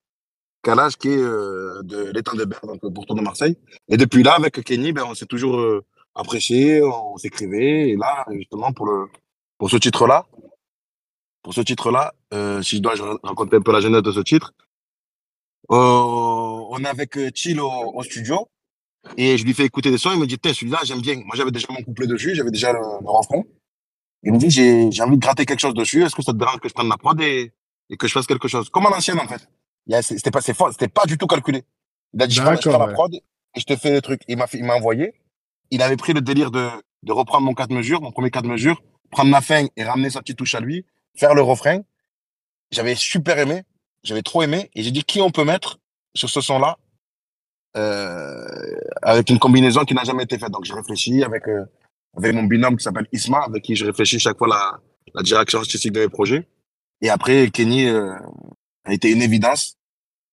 [0.63, 3.58] Kalash qui est euh, de l'étang de Berre, donc pourtour de Marseille.
[3.89, 5.84] Et depuis là, avec Kenny, ben, on s'est toujours euh,
[6.15, 7.89] apprécié, on s'écrivait.
[7.89, 9.08] Et là, justement, pour, le,
[9.58, 10.26] pour ce titre-là,
[11.43, 12.93] pour ce titre-là, euh, si je dois
[13.24, 14.54] raconter un peu la genèse de ce titre,
[15.72, 18.50] euh, on est avec euh, Chill au, au studio
[19.17, 20.12] et je lui fais écouter des sons.
[20.13, 21.15] Il me dit, Tiens, celui-là, j'aime bien.
[21.15, 23.43] Moi, j'avais déjà mon couplet dessus, j'avais déjà le, le refrain.
[24.28, 26.04] Il me dit, j'ai j'ai envie de gratter quelque chose dessus.
[26.06, 27.54] Est-ce que ça te dérange que je prenne ma prod et,
[27.92, 28.70] et que je fasse quelque chose?
[28.70, 29.50] Comme à l'ancienne, en fait.
[29.88, 31.63] Il a- C'était pas, c'est fort, c'était pas du tout calculé.
[32.13, 32.94] Il a dit, je prends, je prends D'accord, la ouais.
[32.94, 34.22] prod et je te fais le truc.
[34.30, 35.13] Il m'a il m'a envoyé.
[35.72, 36.70] Il avait pris le délire de,
[37.04, 40.22] de reprendre mon 4 mesures, mon premier 4 mesures, prendre ma fin et ramener sa
[40.22, 40.86] petite touche à lui,
[41.16, 41.82] faire le refrain.
[42.72, 43.63] J'avais super aimé,
[44.04, 45.80] j'avais trop aimé, et j'ai dit qui on peut mettre
[46.16, 46.78] sur ce son-là
[47.78, 48.46] euh,
[49.04, 50.52] avec une combinaison qui n'a jamais été faite?
[50.52, 51.66] Donc j'ai réfléchi avec, euh,
[52.17, 54.80] avec mon binôme qui s'appelle Isma, avec qui je réfléchis chaque fois la,
[55.13, 56.47] la direction artistique de mes projets.
[57.01, 58.12] Et après, Kenny euh,
[58.86, 59.77] a été une évidence,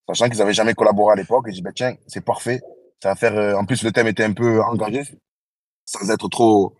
[0.08, 1.46] sachant qu'ils n'avaient jamais collaboré à l'époque.
[1.48, 2.62] Et j'ai dit, bah, tiens, c'est parfait.
[3.02, 3.36] Ça va faire.
[3.36, 5.02] euh, en plus, le thème était un peu engagé,
[5.84, 6.76] sans être trop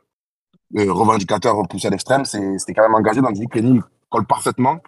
[0.79, 2.25] euh, revendicateur poussé à l'extrême.
[2.25, 3.21] C'était quand même engagé.
[3.21, 4.79] Donc, j'ai dit, Kenny colle parfaitement.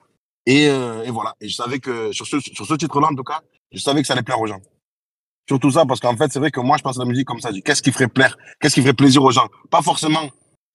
[0.47, 1.35] Et, euh, et voilà.
[1.41, 3.41] Et je savais que sur ce, sur ce titre-là, en tout cas,
[3.73, 4.61] je savais que ça allait plaire aux gens.
[5.49, 7.41] Surtout ça, parce qu'en fait, c'est vrai que moi, je pense à la musique comme
[7.41, 7.51] ça.
[7.65, 8.37] Qu'est-ce qui ferait plaire?
[8.61, 9.47] Qu'est-ce qui ferait plaisir aux gens?
[9.71, 10.29] Pas forcément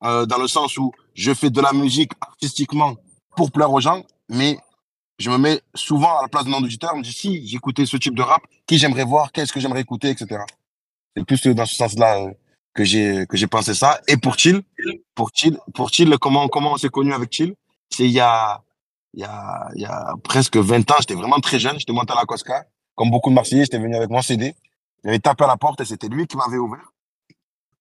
[0.03, 2.95] euh, dans le sens où je fais de la musique artistiquement
[3.35, 4.57] pour plaire aux gens, mais
[5.19, 6.91] je me mets souvent à la place de auditeur.
[6.93, 9.31] Je me dis, si j'écoutais ce type de rap, qui j'aimerais voir?
[9.31, 10.41] Qu'est-ce que j'aimerais écouter, etc.
[11.15, 12.31] C'est plus dans ce sens-là euh,
[12.73, 13.99] que j'ai que j'ai pensé ça.
[14.07, 14.61] Et pour Chill,
[15.15, 17.53] pour Chill, pour Chill, comment comment on s'est connu avec Chill
[17.89, 18.63] C'est il y a
[19.13, 20.95] il y a il y a presque 20 ans.
[20.99, 21.77] J'étais vraiment très jeune.
[21.77, 22.65] J'étais monté à la Cosca,
[23.01, 23.63] comme beaucoup de Marseillais.
[23.63, 24.53] J'étais venu avec mon CD.
[25.03, 26.91] J'avais tapé à la porte et c'était lui qui m'avait ouvert.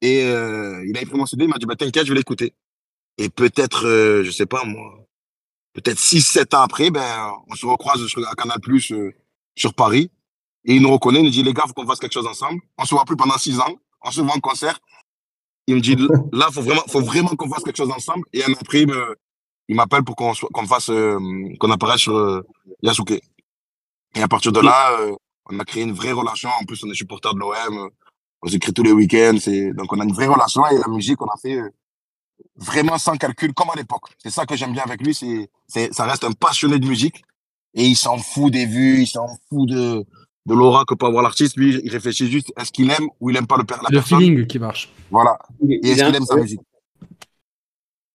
[0.03, 1.45] Et euh, il avait pris mon CD.
[1.45, 2.55] Il m'a dit bah t'inquiète, je vais l'écouter.
[3.19, 5.07] Et peut-être euh, je sais pas moi,
[5.75, 9.13] peut-être 6-7 ans après, ben on se recroise sur, à Canal Plus euh,
[9.57, 10.11] sur Paris.
[10.65, 12.61] Et il nous reconnaît, il nous dit, les gars, faut qu'on fasse quelque chose ensemble.
[12.79, 13.77] On se voit plus pendant six ans.
[14.05, 14.79] On se voit en concert.
[15.67, 15.97] Il me dit,
[16.33, 18.25] là, faut vraiment, faut vraiment qu'on fasse quelque chose ensemble.
[18.33, 19.17] Et un après, il me-
[19.69, 20.35] il m'appelle pour qu'on
[20.67, 21.19] fasse, euh,
[21.61, 22.43] qu'on apparaisse sur
[22.83, 23.21] Yasuke.
[24.15, 25.13] Et à partir de là, euh,
[25.51, 26.49] on a créé une vraie relation.
[26.61, 27.91] En plus, on est supporter de l'OM.
[28.43, 29.37] On s'écrit tous les week-ends.
[29.75, 30.67] Donc, on a une vraie relation.
[30.69, 31.69] Et la musique, on a fait euh,
[32.57, 34.09] vraiment sans calcul, comme à l'époque.
[34.19, 35.15] C'est ça que j'aime bien avec lui.
[35.15, 37.23] C'est, ça reste un passionné de musique.
[37.75, 40.05] Et il s'en fout des vues, il s'en fout de,
[40.47, 41.57] de l'aura que peut avoir l'artiste.
[41.57, 44.19] Lui, il réfléchit juste est-ce qu'il aime ou il aime pas le, la Le personne.
[44.19, 44.91] feeling qui marche.
[45.11, 45.39] Voilà.
[45.63, 46.43] Il, Et est-ce est qu'il aime sa incroyable.
[46.43, 46.61] musique?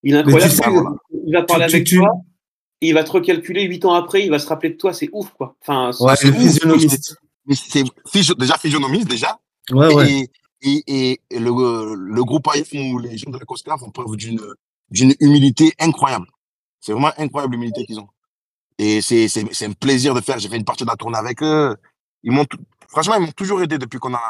[0.03, 0.53] Il est Mais tu incroyable.
[0.53, 2.09] sais, il va parler tu- avec tu- toi.
[2.81, 4.23] Il va te recalculer huit ans après.
[4.25, 4.93] Il va se rappeler de toi.
[4.93, 5.55] C'est ouf, quoi.
[5.61, 7.15] Enfin, c'est- Ouais, c'est le ouf, physionomiste.
[7.45, 9.39] Mais c'est physio- déjà physionomiste, déjà.
[9.71, 10.27] Ouais, ouais.
[10.61, 14.15] Et, et, et le, le groupe AF ou les gens de la Cosca font preuve
[14.15, 14.39] d'une
[14.89, 16.27] d'une humilité incroyable.
[16.79, 18.07] C'est vraiment incroyable l'humilité qu'ils ont.
[18.77, 20.37] Et c'est c'est c'est un plaisir de faire.
[20.39, 21.75] J'ai fait une partie de la tournée avec eux.
[22.23, 22.45] Ils m'ont
[22.87, 24.21] franchement ils m'ont toujours aidé depuis qu'on a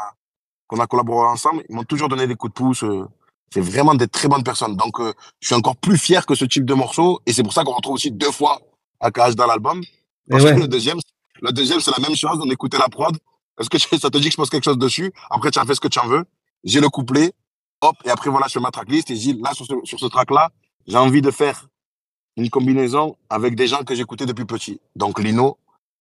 [0.67, 1.63] qu'on a collaboré ensemble.
[1.69, 2.83] Ils m'ont toujours donné des coups de pouce.
[2.83, 3.05] euh.
[3.53, 4.75] C'est vraiment des très bonnes personnes.
[4.75, 7.21] Donc euh, je suis encore plus fier que ce type de morceau.
[7.25, 8.59] Et c'est pour ça qu'on retrouve aussi deux fois
[8.99, 9.83] AKH dans l'album.
[10.29, 10.55] Parce ouais.
[10.55, 10.99] que le deuxième,
[11.41, 12.39] le deuxième c'est la même chose.
[12.41, 13.17] On écoutait la prod.
[13.59, 15.13] Est-ce que ça te dit que je pose quelque chose dessus?
[15.29, 16.25] Après, tu as fait ce que tu en veux.
[16.63, 17.31] J'ai le couplet.
[17.81, 19.09] Hop, et après, voilà, je fais ma tracklist.
[19.11, 20.49] Et je dis, là, sur ce, sur ce track-là,
[20.87, 21.67] j'ai envie de faire
[22.37, 24.79] une combinaison avec des gens que j'écoutais depuis petit.
[24.95, 25.57] Donc, Lino,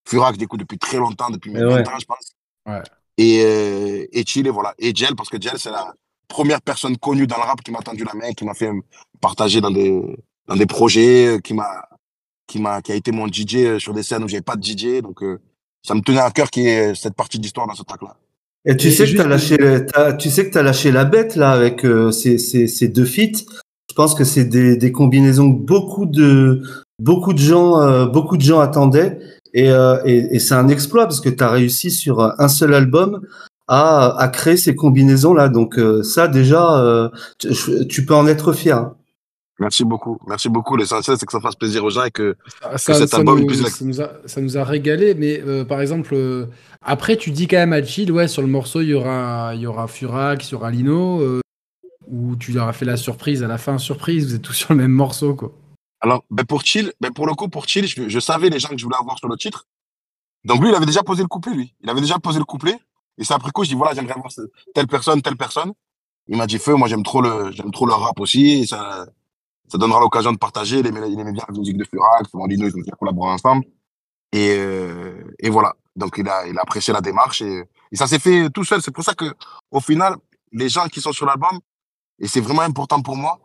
[0.08, 1.88] Furax, j'écoute depuis très longtemps, depuis mes Et 20 ouais.
[1.88, 2.32] ans, je pense.
[2.66, 2.82] Ouais.
[3.18, 4.74] Et, euh, et Chill, et voilà.
[4.78, 5.94] Et Gel, parce que Gel, c'est la
[6.28, 8.70] première personne connue dans le rap qui m'a tendu la main, qui m'a fait
[9.20, 10.02] partager dans des,
[10.48, 11.88] dans des projets, euh, qui m'a,
[12.46, 14.62] qui m'a, qui a été mon DJ euh, sur des scènes où j'avais pas de
[14.64, 15.00] DJ.
[15.02, 15.38] Donc, euh,
[15.82, 18.16] ça me tenait à cœur qu'il y ait cette partie d'histoire dans ce track-là.
[18.66, 19.56] Et tu Et sais que t'as lâché,
[19.92, 23.04] t'as- tu sais que t'as lâché la bête là avec euh, ces, ces, ces deux
[23.04, 23.44] feats.
[23.90, 26.62] Je pense que c'est des, des combinaisons que beaucoup de
[26.98, 29.18] beaucoup de gens euh, beaucoup de gens attendaient
[29.52, 32.72] et, euh, et, et c'est un exploit parce que tu as réussi sur un seul
[32.72, 33.20] album
[33.68, 35.48] à, à créer ces combinaisons là.
[35.48, 37.48] Donc euh, ça déjà euh, tu,
[37.88, 38.90] tu peux en être fier.
[39.60, 40.18] Merci beaucoup.
[40.26, 40.76] Merci beaucoup.
[40.76, 43.38] L'essentiel, c'est que ça fasse plaisir aux gens et que, Ça, ça- cet ça album,
[43.38, 46.46] nous, puisse la- ça nous a, ça nous a régalé, mais euh, par exemple, euh,
[46.82, 49.60] après, tu dis quand même à Chill, ouais, sur le morceau, il y aura, il
[49.60, 51.40] y aura Furax, il y aura Lino, euh,
[52.08, 54.72] ou tu leur as fait la surprise à la fin, surprise, vous êtes tous sur
[54.74, 55.52] le même morceau, quoi.
[56.00, 58.68] Alors, ben pour Chill, ben pour le coup, pour Chill, je, je savais les gens
[58.70, 59.66] que je voulais avoir sur le titre.
[60.44, 61.74] Donc lui, il avait déjà posé le couplet, lui.
[61.80, 62.76] Il avait déjà posé le couplet.
[63.18, 64.42] Et coup, je dis, voilà, j'aimerais avoir ce-
[64.74, 65.72] telle personne, telle personne.
[66.26, 68.66] Il m'a dit, feu, moi, j'aime trop le, j'aime trop le rap aussi.
[68.66, 69.06] Ça,
[69.68, 70.78] ça donnera l'occasion de partager.
[70.80, 72.32] Il aimait, il aimait bien la musique de Furax.
[72.34, 73.64] Mon Lino, ils ont déjà collaboré ensemble.
[74.32, 75.74] Et, euh, et voilà.
[75.96, 78.82] Donc, il a, il a apprécié la démarche et, et ça s'est fait tout seul.
[78.82, 79.32] C'est pour ça que,
[79.70, 80.16] au final,
[80.50, 81.60] les gens qui sont sur l'album,
[82.18, 83.38] et c'est vraiment important pour moi,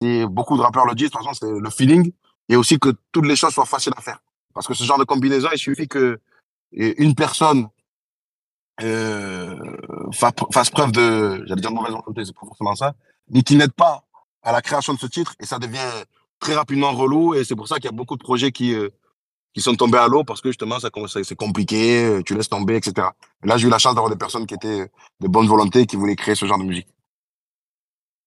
[0.00, 2.12] et beaucoup de rappeurs le disent, de toute façon, c'est le feeling
[2.48, 4.20] et aussi que toutes les choses soient faciles à faire.
[4.54, 6.20] Parce que ce genre de combinaison, il suffit que
[6.72, 7.68] une personne
[8.82, 9.56] euh,
[10.12, 12.94] fa- fasse preuve de, j'allais dire mauvaise volonté, c'est pas forcément ça,
[13.30, 14.04] mais qui n'aide pas
[14.42, 15.78] à la création de ce titre et ça devient
[16.40, 18.90] très rapidement relou et c'est pour ça qu'il y a beaucoup de projets qui euh,
[19.54, 20.90] qui sont tombés à l'eau parce que justement ça
[21.24, 23.08] c'est compliqué, euh, tu laisses tomber, etc.
[23.42, 25.86] Et là j'ai eu la chance d'avoir des personnes qui étaient de bonne volonté et
[25.86, 26.88] qui voulaient créer ce genre de musique.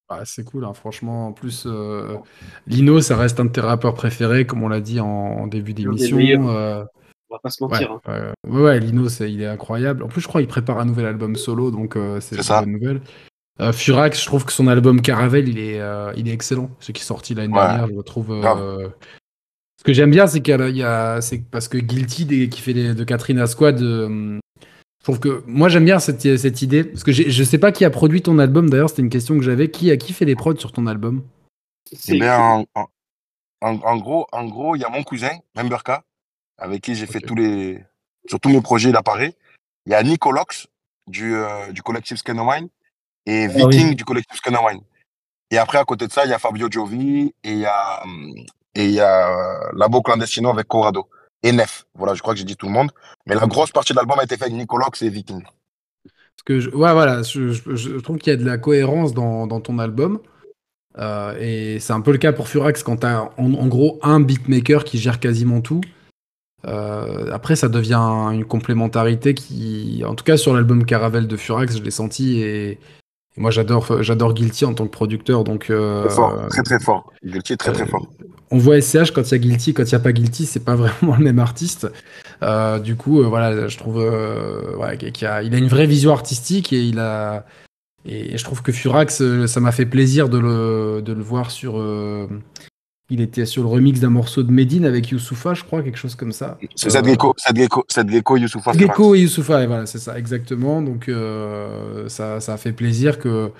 [0.09, 1.27] Ouais, c'est cool, hein, franchement.
[1.27, 2.17] En plus, euh,
[2.65, 5.75] Lino, ça reste un de tes rappeurs préférés, comme on l'a dit en, en début
[5.75, 6.17] d'émission.
[6.49, 6.83] euh,
[7.29, 7.99] On va pas se ouais, mentir.
[8.05, 8.33] hein.
[8.47, 10.03] ouais, ouais, Lino, il est incroyable.
[10.03, 12.61] En plus, je crois qu'il prépare un nouvel album solo, donc euh, c'est une ça.
[12.61, 13.01] bonne nouvelle.
[13.61, 16.69] Euh, Furax, je trouve que son album Caravelle, il est, euh, il est excellent.
[16.79, 17.59] Ce qui est sorti l'année Ouais.
[17.59, 18.31] dernière, je le trouve.
[18.31, 18.89] euh.
[19.77, 22.73] Ce que j'aime bien, c'est qu'il y a, c'est parce que Guilty, des- qui fait
[22.73, 26.83] les, de Katrina Squad, euh, je trouve que moi j'aime bien cette, cette idée.
[26.83, 28.69] Parce que je sais pas qui a produit ton album.
[28.69, 29.69] D'ailleurs, c'était une question que j'avais.
[29.69, 31.23] Qui a qui fait les prods sur ton album?
[31.93, 32.87] C'est- Eh bien, en, en,
[33.61, 36.03] en- en gros, en gros, il y a mon cousin, Memberka,
[36.59, 37.83] avec qui j'ai fait tous les,
[38.27, 39.35] sur tous mes projets, il apparaît.
[39.85, 40.67] Il y a Nicolox
[41.07, 42.67] du, euh, du collectif Scanowine
[43.25, 43.63] et Ah oui.
[43.77, 44.81] Viking du collectif Scanowine.
[45.51, 48.03] Et après, à côté de ça, il y a Fabio Giovi et il y a,
[48.75, 51.09] et il y a euh, Labo Clandestino avec Corrado
[51.41, 51.85] et Nef.
[51.95, 52.91] Voilà, je crois que j'ai dit tout le monde.
[53.25, 55.41] Mais la grosse partie de l'album a été faite avec Nicolox et Viking.
[55.43, 59.13] Parce que je, ouais, voilà, je, je- je trouve qu'il y a de la cohérence
[59.13, 60.19] dans, dans ton album.
[60.97, 63.99] Euh, et c'est un peu le cas pour Furax quand tu as en, en gros
[64.03, 65.81] un beatmaker qui gère quasiment tout.
[66.67, 67.95] Euh, après, ça devient
[68.33, 72.41] une complémentarité qui, en tout cas sur l'album Caravelle de Furax, je l'ai senti.
[72.41, 72.79] Et, et
[73.37, 75.43] moi, j'adore, j'adore Guilty en tant que producteur.
[75.43, 77.13] Donc, euh, Très fort, très très fort.
[77.23, 78.07] Guilty est très très euh, fort.
[78.51, 80.63] on voit SCH quand il y a Guilty, quand il n'y a pas Guilty, c'est
[80.63, 81.87] pas vraiment le même artiste.
[82.83, 86.81] Du coup, voilà, je trouve ouais, qu'il a, il a une vraie vision artistique et
[86.81, 87.45] il a
[88.05, 91.83] et je trouve que Furax, ça m'a fait plaisir de le, de le voir sur.
[93.09, 96.15] Il était sur le remix d'un morceau de Medine avec Youssoufa, je crois, quelque chose
[96.15, 96.57] comme ça.
[96.75, 97.33] C'est Zed Gecko,
[98.37, 98.73] Youssoufa.
[98.73, 100.81] Gecko et Youssoufa, et voilà, c'est ça, exactement.
[100.81, 103.51] Donc, euh, ça, ça a fait plaisir que.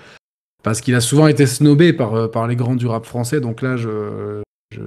[0.62, 3.62] Parce qu'il a souvent été snobé par, euh, par les grands du rap français, donc
[3.62, 4.42] là, je.
[4.72, 4.80] je-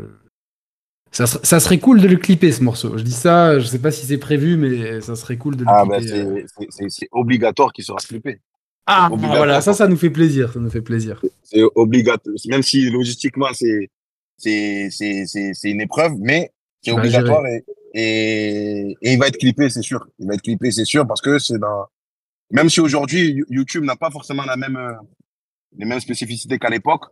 [1.12, 2.98] Ça, ser- ça serait cool de le clipper ce morceau.
[2.98, 5.70] Je dis ça, je sais pas si c'est prévu, mais ça serait cool de le
[5.70, 6.22] Ah, clipper.
[6.22, 6.44] euh.
[6.90, 8.40] c'est- obligatoire qu'il sera flippé.
[8.88, 9.38] Ah, obligatoire.
[9.38, 11.22] voilà, ça, ça nous fait plaisir, ça nous fait plaisir.
[11.44, 12.36] C'est obligatoire.
[12.48, 13.90] Même si logistiquement, c'est
[14.44, 16.52] c'est une épreuve, mais
[16.82, 20.06] c'est obligatoire et, et et il va être clippé, c'est sûr.
[20.20, 21.86] Il va être clippé, c'est sûr, parce que c'est dans.
[22.52, 24.94] Même si aujourd'hui You- YouTube n'a pas forcément la même euh,
[25.78, 27.06] les mêmes spécificités qu'à l'époque,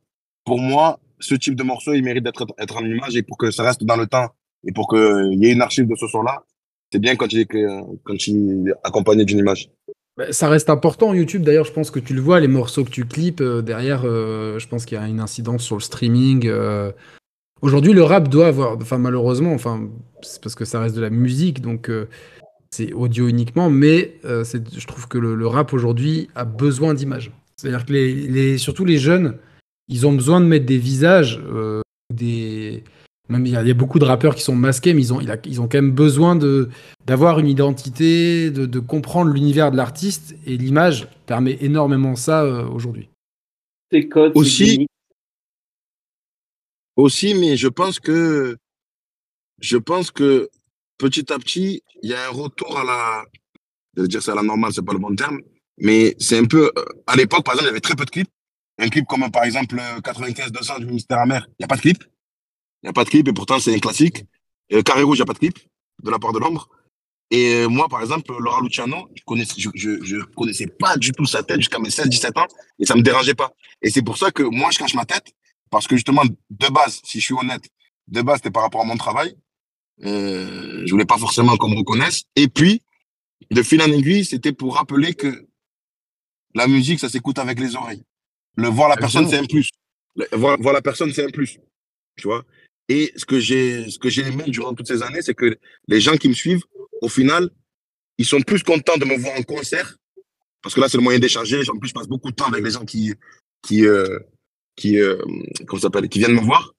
[0.46, 3.50] pour moi, ce type de morceau, il mérite d'être être en image et pour que
[3.52, 4.30] ça reste dans le temps
[4.68, 6.44] et pour qu'il y ait une archive de ce son-là,
[6.92, 9.70] c'est bien quand il est que- quand il est accompagné d'une image.
[10.18, 11.42] Bah, Ça reste important YouTube.
[11.44, 14.02] D'ailleurs, je pense que tu le vois, les morceaux que tu clips euh, derrière.
[14.04, 16.46] euh, je pense qu'il y a une incidence sur le streaming.
[16.48, 16.92] euh.
[17.62, 19.88] Aujourd'hui, le rap doit avoir, enfin malheureusement, enfin
[20.22, 22.08] c'est parce que ça reste de la musique, donc euh,
[22.72, 23.70] c'est audio uniquement.
[23.70, 27.32] Mais euh, c'est- je trouve que le, le rap aujourd'hui a besoin d'images.
[27.56, 29.38] C'est-à-dire que les, les- surtout les jeunes,
[29.88, 31.82] ils ont besoin de mettre des visages, euh,
[32.14, 32.84] des
[33.30, 35.14] même il y, a, il y a beaucoup de rappeurs qui sont masqués, mais ils
[35.14, 36.70] ont, il a- ils ont quand même besoin de
[37.06, 42.66] d'avoir une identité, de, de comprendre l'univers de l'artiste, et l'image permet énormément ça euh,
[42.68, 43.10] aujourd'hui.
[44.36, 44.88] Aussi-.
[46.96, 48.58] Aussi, mais je pense que
[49.60, 50.50] je pense que
[50.98, 53.26] petit à petit, il y a un retour à la
[53.96, 55.42] je veux dire c'est à la normale, c'est pas le bon terme,
[55.78, 58.12] mais c'est un peu euh, à l'époque par exemple, il y avait très peu de
[58.12, 58.30] clips.
[58.78, 61.76] Un clip comme par exemple euh, 95 200 du ministère amer, il y a pas
[61.76, 62.04] de clip.
[62.84, 64.26] Il y a pas de clip et pourtant c'est un classique.
[64.74, 65.60] Euh, Carré rouge, il y a pas de clip
[66.04, 66.70] de la part de l'ombre.
[67.30, 71.44] Et euh, moi par exemple, Laura Luciano, je connaissais je, connaissais pas du tout sa
[71.44, 72.48] tête jusqu'à mes 16 17 ans
[72.80, 73.52] et ça me dérangeait pas.
[73.82, 75.32] Et c'est pour ça que moi je cache ma tête
[75.72, 77.64] parce que justement, de base, si je suis honnête,
[78.08, 79.36] de base, c'était par rapport à mon travail.
[80.04, 82.24] Euh, je voulais pas forcément qu'on me reconnaisse.
[82.36, 82.82] Et puis,
[83.50, 85.48] de fil en aiguille, c'était pour rappeler que
[86.54, 88.04] la musique, ça s'écoute avec les oreilles.
[88.58, 89.70] Le voir la personne, c'est un plus.
[90.16, 91.58] Le- voir, voir la personne, c'est un plus.
[92.18, 92.44] Tu vois?
[92.90, 95.58] Et ce que j'ai, ce que j'ai aimé durant toutes ces années, c'est que
[95.88, 96.64] les gens qui me suivent,
[97.02, 97.50] au final,
[98.18, 99.96] ils sont plus contents de me voir en concert.
[100.62, 101.62] Parce que là, c'est le moyen d'échanger.
[101.70, 103.14] En plus, je passe beaucoup de temps avec les gens qui,
[103.62, 104.20] qui, euh,
[104.76, 105.18] qui, euh,
[105.68, 106.74] comment s'appelle, qui viennent me voir,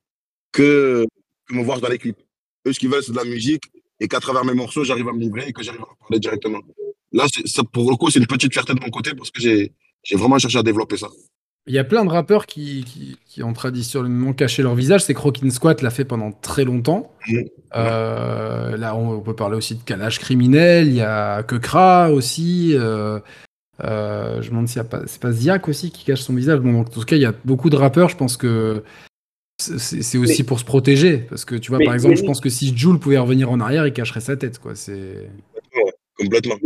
[0.52, 1.06] que,
[1.46, 2.20] que me voir dans les clips.
[2.66, 3.64] Eux, ce qu'ils veulent, c'est de la musique
[4.00, 6.18] et qu'à travers mes morceaux, j'arrive à me livrer et que j'arrive à en parler
[6.20, 6.58] directement.
[7.12, 9.72] Là, ça, pour le coup, c'est une petite fierté de mon côté parce que j'ai,
[10.14, 11.08] vraiment cherché à développer ça.
[11.68, 15.04] Il y a plein de rappeurs qui, qui, qui ont traditionnellement caché leur visage.
[15.04, 17.14] C'est Crokin Squat l'a fait pendant très longtemps.
[17.28, 17.44] Mhm.
[17.76, 20.88] Euh, là, on, on peut parler aussi de Kalash Criminel.
[20.88, 22.72] Il y a Kekra aussi.
[22.74, 23.20] euh,
[23.84, 26.34] euh, je me demande s'il y a pas, c'est pas Ziak aussi qui cache son
[26.34, 26.60] visage.
[26.60, 28.08] Bon, en tout cas, il y a beaucoup de rappeurs.
[28.08, 28.82] Je pense que
[29.58, 31.18] c'est- aussi Mais- pour se protéger.
[31.28, 33.50] Parce que tu vois, Mais- par exemple, mais je pense que si Jules pouvait revenir
[33.50, 34.58] en arrière, il cacherait sa tête.
[34.58, 34.74] Quoi.
[34.74, 35.28] C'est
[36.18, 36.56] Complètement.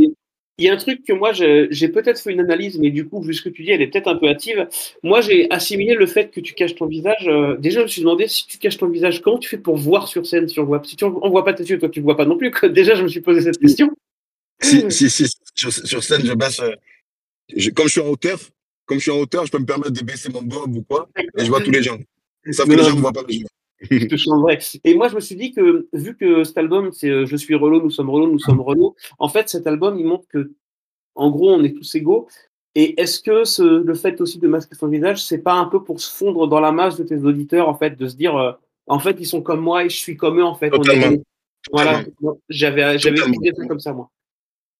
[0.58, 3.20] Il y a un truc que moi, j'ai peut-être fait une analyse, mais du coup,
[3.20, 4.66] vu ce que tu dis, elle est peut-être un peu hâtive.
[5.02, 7.28] Moi, j'ai assimilé le fait que tu caches ton visage.
[7.28, 9.76] euh, déjà, je me suis demandé si tu caches ton visage, comment tu fais pour
[9.76, 12.00] voir sur scène si on voit, si tu, on voit pas tes yeux, toi, tu
[12.00, 12.50] ne vois pas non plus.
[12.72, 13.90] déjà, je me suis posé cette question.
[14.62, 16.60] Si, si, si, sur, sur scène, je baisse.
[16.60, 16.72] euh,
[17.54, 18.38] je- comme je suis en hauteur,
[18.86, 21.08] comme je suis en hauteur, je peux me permettre de baisser mon bob ou quoi,
[21.18, 21.98] et je vois tous les gens.
[22.50, 23.46] Sauf que les gens ne me voient pas les yeux.
[23.90, 24.58] je te changerai.
[24.84, 27.54] Et moi, je me suis dit que, vu que cet album, c'est euh, Je suis
[27.54, 30.52] Relo, nous sommes Relo, nous sommes Relo, en fait, cet album, il montre que,
[31.14, 32.28] en gros, on est tous égaux.
[32.74, 35.82] Et est-ce que ce, le fait aussi de masquer son visage, c'est pas un peu
[35.82, 38.52] pour se fondre dans la masse de tes auditeurs, en fait, de se dire, euh,
[38.86, 40.70] en fait, ils sont comme moi et je suis comme eux, en fait.
[40.72, 41.22] on est Totalement.
[41.72, 42.04] Voilà,
[42.48, 43.40] j'avais j'avais Totalement.
[43.42, 44.10] idée comme ça, moi.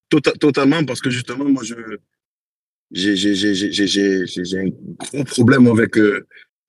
[0.08, 1.74] Tota- totalement, parce que justement, moi, je
[2.90, 4.68] j'ai un
[4.98, 6.26] gros problème avec euh,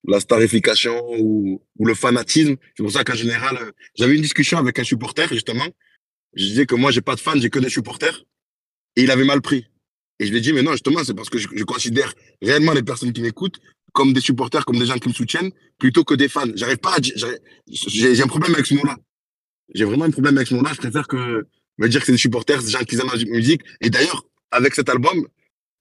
[0.07, 2.55] la starification ou, ou le fanatisme.
[2.75, 5.67] C'est pour ça qu'en général, euh, j'avais une discussion avec un supporter, justement.
[6.33, 8.23] Je disais que moi, j'ai pas de fans, j'ai que des supporters.
[8.95, 9.67] Et il avait mal pris.
[10.19, 12.73] Et je lui ai dit, mais non, justement, c'est parce que je, je considère réellement
[12.73, 13.59] les personnes qui m'écoutent
[13.93, 16.45] comme des supporters, comme des gens qui me soutiennent, plutôt que des fans.
[16.55, 18.95] J'arrive pas j'ai un problème avec ce mot-là.
[19.73, 20.71] J'ai vraiment un problème avec ce mot-là.
[20.73, 23.61] Je préfère que me dire que c'est des supporters, des gens qui aiment la musique.
[23.81, 25.27] Et d'ailleurs, avec cet album,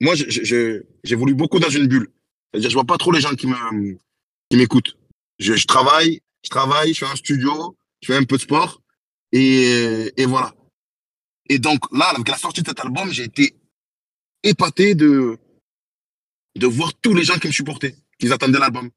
[0.01, 2.09] moi, je- j'évolue beaucoup dans une bulle.
[2.53, 3.47] C'est-à-dire, je vois pas trop les gens qui
[4.57, 4.97] m'écoutent.
[5.39, 8.83] Je, je travaille, je travaille, je fais un studio, je fais un peu de sport,
[9.33, 10.55] et, et voilà.
[11.49, 13.55] Et donc, là, avec la sortie de cet album, j'ai été
[14.43, 15.39] épaté de,
[16.57, 18.91] de voir tous les gens qui me supportaient, qui attendaient l'album.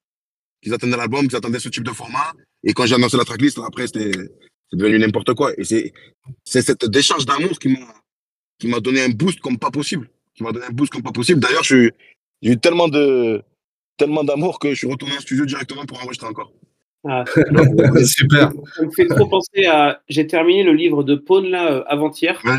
[0.62, 2.34] Qu'ils attendaient l'album, qu'ils attendaient ce type de format.
[2.64, 5.54] Et quand j'ai annoncé la tracklist, après, c'était, c'est devenu n'importe quoi.
[5.58, 5.94] Et c'est,
[6.46, 7.70] cette décharge d'amour qui
[8.68, 10.10] m'a donné un boost comme pas possible.
[10.40, 11.42] Qui m'a donné un boost comme pas possible.
[11.42, 11.92] D'ailleurs, je suis-
[12.42, 13.44] j'ai eu tellement de,
[13.98, 16.54] tellement d'amour que je suis retourné en studio directement pour enregistrer encore.
[17.06, 17.26] Ah,
[18.06, 18.52] Super.
[18.76, 20.02] ça me fait trop penser à.
[20.08, 22.40] J'ai terminé le livre de Paune là euh, avant-hier.
[22.46, 22.58] Ouais.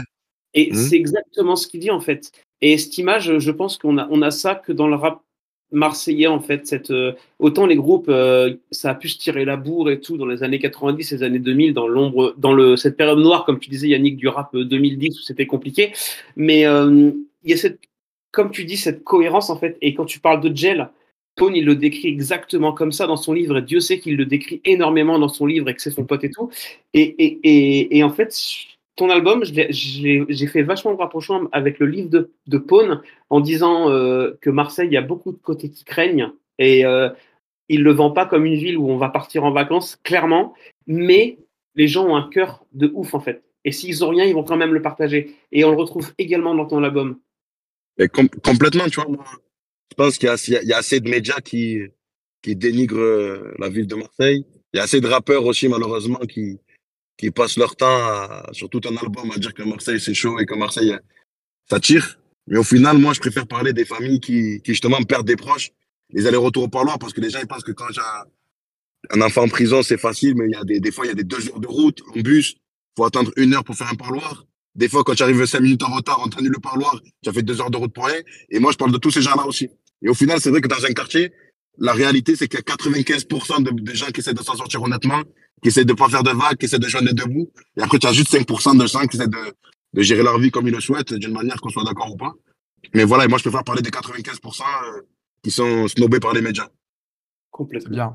[0.53, 0.77] Et Mhm.
[0.77, 2.31] c'est exactement ce qu'il dit en fait.
[2.61, 5.23] Et cette image, je pense qu'on a, on a ça que dans le rap
[5.73, 6.67] marseillais en fait.
[6.67, 10.17] Cette, euh, autant les groupes, euh, ça a pu se tirer la bourre et tout
[10.17, 13.59] dans les années 90, les années 2000, dans l'ombre, dans le, cette période noire, comme
[13.59, 15.93] tu disais Yannick, du rap euh, 2010 où c'était compliqué.
[16.37, 17.13] Mais euh,
[17.45, 17.81] il y a cette,
[18.33, 19.77] comme tu dis, cette cohérence en fait.
[19.81, 20.91] Et quand tu parles de gel,
[21.37, 24.27] Pone, il le décrit exactement comme ça dans son livre, et Dieu sait qu'il le
[24.27, 26.51] décrit énormément dans son livre et que c'est son pote et tout.
[26.93, 28.35] Et, et en fait,
[29.01, 33.89] ton album, j'ai fait vachement de rapprochement avec le livre de, de Pone en disant
[33.89, 37.09] euh, que Marseille, il y a beaucoup de côtés qui craignent et euh,
[37.71, 40.53] il le vend pas comme une ville où on va partir en vacances, clairement,
[40.87, 41.39] mais
[41.77, 43.43] les gens ont un cœur de ouf en fait.
[43.65, 45.35] Et s'ils ont rien, ils vont quand même le partager.
[45.51, 47.19] Et on le retrouve également dans ton album.
[48.45, 49.25] Complètement, tu vois, moi,
[49.91, 51.79] je pense qu'il y a assez de médias qui,
[52.43, 54.45] qui dénigrent euh, la ville de Marseille.
[54.75, 56.61] Il y a assez de rappeurs aussi, malheureusement, qui,
[57.21, 60.39] qui passent leur temps, à, sur tout un album, à dire que Marseille, c'est chaud
[60.41, 60.97] et que Marseille,
[61.69, 62.19] ça tire.
[62.47, 65.71] Mais au final, moi, je préfère parler des familles qui, qui justement, perdent des proches,
[66.11, 69.43] les allers-retours au parloir, parce que les gens, ils pensent que quand j'ai un- enfant
[69.43, 71.25] en prison, c'est facile, mais il y a des, des fois, il y a des
[71.25, 72.57] deux heures de route en bus.
[72.97, 74.47] faut attendre une heure pour faire un parloir.
[74.75, 77.43] Des fois, quand tu arrives cinq minutes en retard, on le parloir, tu as fait
[77.43, 78.21] deux heures de route pour rien.
[78.51, 79.69] Et moi, je parle de tous ces gens-là aussi.
[80.03, 81.33] Et au final, c'est vrai que dans un quartier,
[81.79, 84.83] la réalité, c'est qu'il y a 95% de, de gens qui essaient de s'en sortir
[84.83, 85.23] honnêtement,
[85.63, 87.49] qui essaient de pas faire de vagues, qui essaient de joindre debout.
[87.77, 89.37] Et après, tu as juste 5% de gens qui essaient de,
[89.95, 92.33] de gérer leur vie comme ils le souhaitent, d'une manière qu'on soit d'accord ou pas.
[92.95, 95.01] Mais voilà, et moi, je préfère parler des 95% euh,
[95.45, 96.65] qui sont snobés par les médias.
[96.65, 97.91] C'est Complètement.
[97.91, 98.15] bien.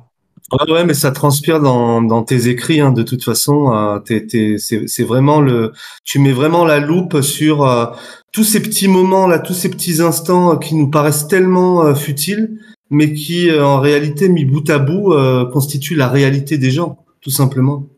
[0.52, 3.74] Ouais, ouais, mais ça transpire dans, dans tes écrits, hein, de toute façon.
[3.74, 5.72] euh, t'es- t'es- c'est c'est vraiment le,
[6.04, 7.86] tu mets vraiment la loupe sur euh,
[8.32, 11.96] tous ces petits moments là, tous ces petits instants euh, qui nous paraissent tellement euh,
[11.96, 12.60] futiles,
[12.92, 17.05] mais qui, euh, en réalité, mis bout à bout, euh, constituent la réalité des gens,
[17.26, 17.90] tout simplement.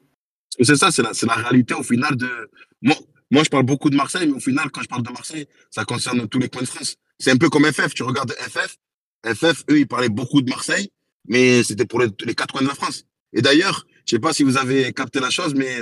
[0.62, 2.30] C'est ça, c'est la, la réalité au final de.
[2.82, 2.96] Moi,
[3.30, 5.84] moi, je parle beaucoup de Marseille, mais au final, quand je parle de Marseille, ça
[5.84, 6.96] concerne tous les coins de France.
[7.20, 7.94] C'est un peu comme FF.
[7.94, 8.78] Tu regardes FF.
[9.26, 10.90] FF, eux, ils parlaient beaucoup de Marseille,
[11.28, 13.04] mais c'était pour les, les quatre coins de la France.
[13.34, 15.82] Et d'ailleurs, je sais pas si vous avez capté la chose, mais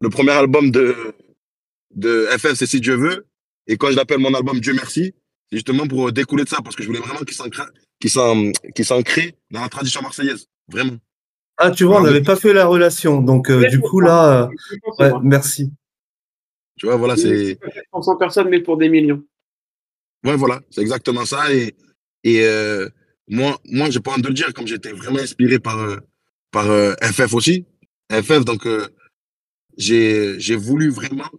[0.00, 0.94] le premier album de,
[1.96, 3.26] de FF, c'est Si Dieu veut.
[3.66, 5.12] Et quand je l'appelle mon album Dieu merci,
[5.50, 7.68] c'est justement pour découler de ça, parce que je voulais vraiment qu'il s'ancre
[7.98, 8.10] qu'il
[8.84, 9.20] s'ancre
[9.50, 10.46] dans la tradition marseillaise.
[10.68, 10.98] Vraiment.
[11.58, 14.48] Ah, tu vois, on n'avait pas fait la relation, donc euh, du coup là, euh,
[14.98, 15.72] ouais, merci.
[16.76, 17.58] Tu vois, voilà, c'est.
[17.90, 19.22] Pour 100 personnes, mais pour des millions.
[20.24, 21.52] Ouais, voilà, c'est exactement ça.
[21.54, 21.74] Et,
[22.24, 22.88] et euh,
[23.28, 25.96] moi, moi j'ai pas honte de le dire, comme j'étais vraiment inspiré par, euh,
[26.50, 27.64] par euh, FF aussi.
[28.12, 28.86] FF, donc, euh,
[29.78, 31.30] j'ai j'ai voulu vraiment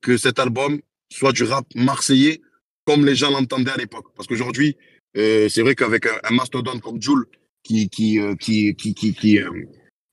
[0.00, 0.80] que cet album
[1.10, 2.40] soit du rap marseillais
[2.86, 4.06] comme les gens l'entendaient à l'époque.
[4.16, 4.76] Parce qu'aujourd'hui,
[5.16, 7.26] euh, c'est vrai qu'avec un, un mastodonte comme Jules,
[7.62, 9.50] qui, qui, euh, qui, qui, qui, qui, euh,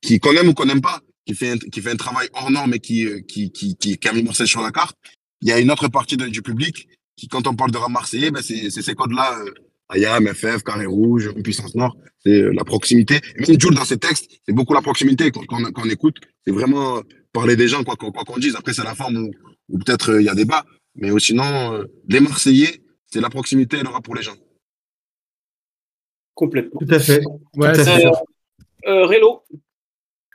[0.02, 2.52] qui qu'on aime ou qu'on n'aime pas, qui fait, un, qui fait un travail hors
[2.52, 4.98] norme et qui, euh, qui, qui, qui, qui a mis Marseille sur la carte,
[5.42, 8.42] il y a une autre partie du public qui, quand on parle de marseillais, ben,
[8.42, 9.52] c'est ces codes-là, euh,
[9.96, 13.20] IAM, FF, Carré Rouge, Puissance Nord, c'est euh, la proximité.
[13.36, 15.32] Et même Jules, dans ses textes, c'est beaucoup la proximité.
[15.32, 17.02] Quand, quand, quand on écoute, c'est vraiment euh,
[17.34, 18.56] parler des gens, quoi qu'on qu'on dise.
[18.56, 19.32] Après, c'est la forme où,
[19.70, 20.66] où peut-être euh, il y a débat.
[20.96, 24.36] Mais euh, sinon, euh, les Marseillais, c'est la proximité et le rap pour les gens.
[26.40, 26.80] Complètement.
[26.80, 27.22] Tout à fait.
[27.58, 28.00] Ouais, Tout à c'est fait.
[28.00, 28.24] sûr.
[28.88, 29.44] Euh, Rélo,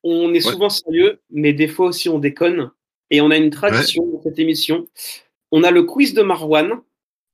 [0.03, 0.53] on est Ouais.
[0.53, 2.71] souvent sérieux, mais des fois aussi on déconne.
[3.11, 4.87] Et on a une tradition dans cette émission.
[5.51, 6.81] On a le quiz de Marwan.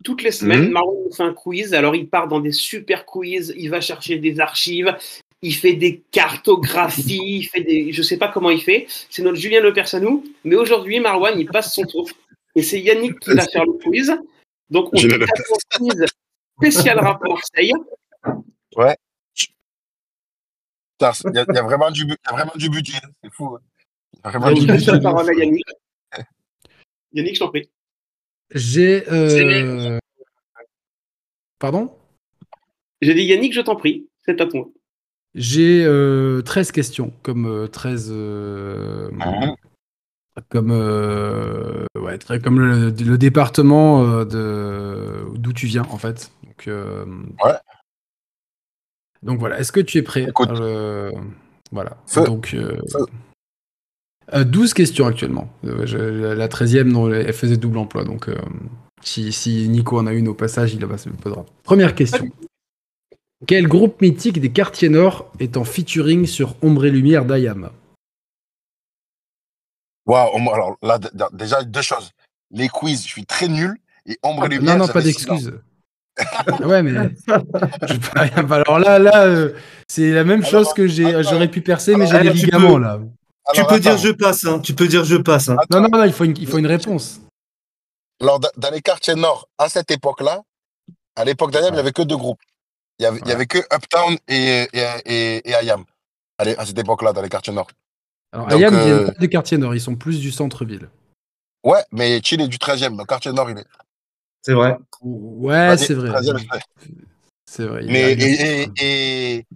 [0.05, 0.71] Toutes les semaines, Mhm.
[0.71, 1.75] Marwan nous fait un quiz.
[1.75, 4.97] Alors il part dans des super quiz, il va chercher des archives,
[5.43, 7.91] il fait des cartographies, il fait des.
[7.93, 8.87] Je sais pas comment il fait.
[9.11, 10.23] C'est notre Julien Lepers à nous.
[10.45, 12.09] Mais aujourd'hui, Marwan, il passe son tour.
[12.55, 14.17] Et c'est Yannick qui va faire le quiz.
[14.71, 15.27] Donc on fait un
[15.77, 16.05] quiz
[16.57, 17.73] spécial rap Marseille.
[18.75, 18.95] Putain,
[21.25, 22.99] Il y, a- il y a vraiment du, bu- il y a vraiment du budget.
[23.03, 23.09] hein.
[23.25, 23.57] C'est fou.
[23.57, 23.61] hein.
[24.13, 24.93] Il y a vraiment du budget.
[24.93, 25.65] la parole à Yannick.
[27.13, 27.71] Yannick, je t'en prie.
[28.55, 29.09] J'ai.
[29.11, 29.99] euh,
[31.59, 31.97] Pardon?
[33.01, 34.09] J'ai dit Yannick, je t'en prie.
[34.25, 34.69] C'est à toi.
[35.35, 38.09] J'ai euh, 13 questions, comme euh, 13.
[38.11, 39.55] euh, Mhm.
[40.49, 46.33] comme, euh, ouais, très- comme le, le département euh, de d'où tu viens, en fait.
[46.45, 47.05] Donc, euh,
[47.45, 47.53] Ouais.
[49.23, 50.51] Donc voilà, est-ce que tu es prêt Écoute.
[50.51, 51.11] Euh,
[51.73, 51.97] Voilà.
[52.07, 52.25] Feu.
[52.25, 52.53] Donc.
[52.55, 53.07] euh, Feu.
[54.35, 55.49] euh, 12 questions actuellement.
[55.65, 55.97] Euh, je-
[56.35, 58.05] la 13e, non, elle faisait double emploi.
[58.05, 58.37] Donc, euh,
[59.03, 61.45] si, si Nico en a une au passage, il la posera.
[61.63, 62.29] Première question.
[63.47, 67.71] Quel groupe mythique des quartiers nord est en featuring sur Ombre et Lumière d'Ayam?
[70.07, 70.99] Waouh, alors là,
[71.33, 72.11] déjà, deux choses.
[72.51, 73.77] Les quiz, je suis très nul.
[74.07, 75.53] Et Ombre et Lumière, Ah, Non, non, j'avais pas d'excuses.
[76.19, 76.93] Ah ouais, mais.
[77.27, 79.53] je peux rien- Alors là, là, euh,
[79.89, 82.81] c'est la même Alors, chose que j'ai, j'aurais pu percer, mais j'ai des ligaments peux-
[82.81, 82.99] là.
[83.55, 84.61] Tu peux dire je passe, hein.
[84.61, 85.57] Tu peux dire je passe, hein.
[85.71, 87.21] Non, non, non, il faut une, il faut une réponse.
[88.21, 90.43] Alors, da- dans les quartiers nord, à cette époque-là,
[91.17, 92.41] à l'époque d'Ayam, il n'y avait que deux groupes.
[92.99, 93.47] Il n'y avait, Ouais.
[93.47, 95.85] que Uptown et, et, et, et Ayam.
[96.39, 97.69] Allez, à cette époque-là, dans les quartiers nord.
[98.33, 100.89] Alors, Donc, Ayam, ils euh, viennent pas du quartier nord, ils sont plus du centre-ville.
[101.65, 102.91] Ouais, mais Chill est du 13e.
[102.97, 103.67] Dans le quartier nord, il est.
[104.43, 104.77] C'est vrai.
[105.03, 106.09] Ouais, c'est vrai.
[106.11, 106.39] 13e,
[107.47, 107.83] c'est- vrai.
[107.85, 109.47] Mais, et, et, et,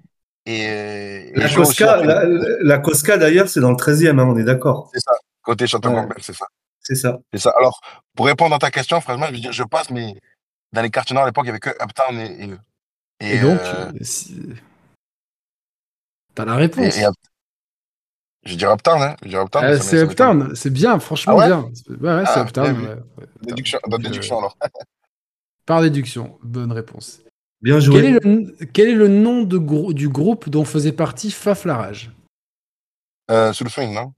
[0.46, 2.24] et, euh, La Cosca, la,
[2.60, 4.90] la Cosca d'ailleurs, c'est dans le 13e, hein, on est d'accord.
[4.92, 5.12] C'est ça.
[5.42, 5.94] Côté château Ouais.
[5.96, 6.46] Gambert, c'est ça.
[6.80, 7.18] C'est ça.
[7.32, 7.52] C'est ça.
[7.58, 7.80] Alors,
[8.14, 10.14] pour répondre à ta question, franchement, je veux dire, je passe, mais
[10.72, 12.50] dans les quartiers nord à l'époque, il n'y avait que Uptown et.
[13.20, 14.54] Et, Et donc, euh, euh,
[16.34, 16.96] t'as la réponse.
[16.98, 17.04] et-
[18.44, 19.16] je vais dire Uptown, hein.
[19.24, 19.64] Je Uptown.
[19.64, 20.02] Euh, c'est.
[20.02, 21.46] Uptown, c'est bien, franchement Ah ouais?
[21.46, 21.60] bien.
[22.00, 22.84] Ouais, ouais, c'est Ah, Uptown.
[22.86, 23.26] ouais.
[23.42, 24.56] Déduction, dans euh, déduction, alors.
[25.66, 27.22] Par déduction, bonne réponse.
[27.62, 28.00] Bien Quel joué.
[28.08, 32.10] est, le, quel est le nom de grou- du groupe dont faisait partie Faflarage?
[33.30, 34.12] Euh, sous le swing, non?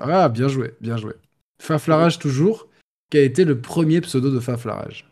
[0.00, 1.14] Ah, bien joué, bien joué.
[1.62, 2.66] Faflarage toujours,
[3.10, 5.08] qui a été le premier pseudo de Faflarage?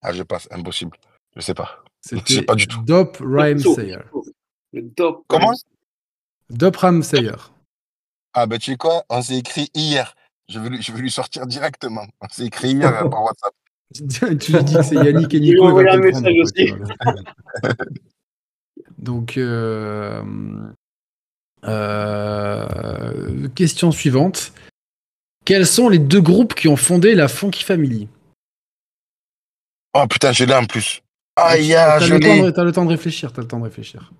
[0.00, 0.96] Ah, je passe, impossible.
[1.36, 1.82] Je sais pas.
[2.00, 2.80] C'était pas du tout.
[2.82, 3.58] Dop Rhyme.
[3.58, 3.98] Sayer.
[4.72, 4.90] Le.
[5.26, 5.52] Comment?
[6.50, 7.36] Dop Rhyme Sayer.
[8.34, 9.04] Ah, ben tu sais quoi?
[9.08, 10.14] On s'est écrit hier.
[10.48, 12.06] Je vais, lui, je vais lui sortir directement.
[12.20, 13.52] On s'est écrit hier euh, par WhatsApp.
[14.40, 15.98] tu lui dis que c'est Yannick et Je lui ai Nico, il envoyé va un
[15.98, 16.34] message
[17.04, 17.74] vois.
[18.98, 20.22] Donc, euh,
[21.64, 24.52] euh, question suivante.
[25.44, 28.08] Quels sont les deux groupes qui ont fondé la Funky Family?
[29.94, 31.02] Oh putain, je l'ai en plus.
[31.36, 32.52] Ah, Tu- yeah, je l'ai.
[32.52, 34.12] t'as le temps de réfléchir, t'as le temps de réfléchir.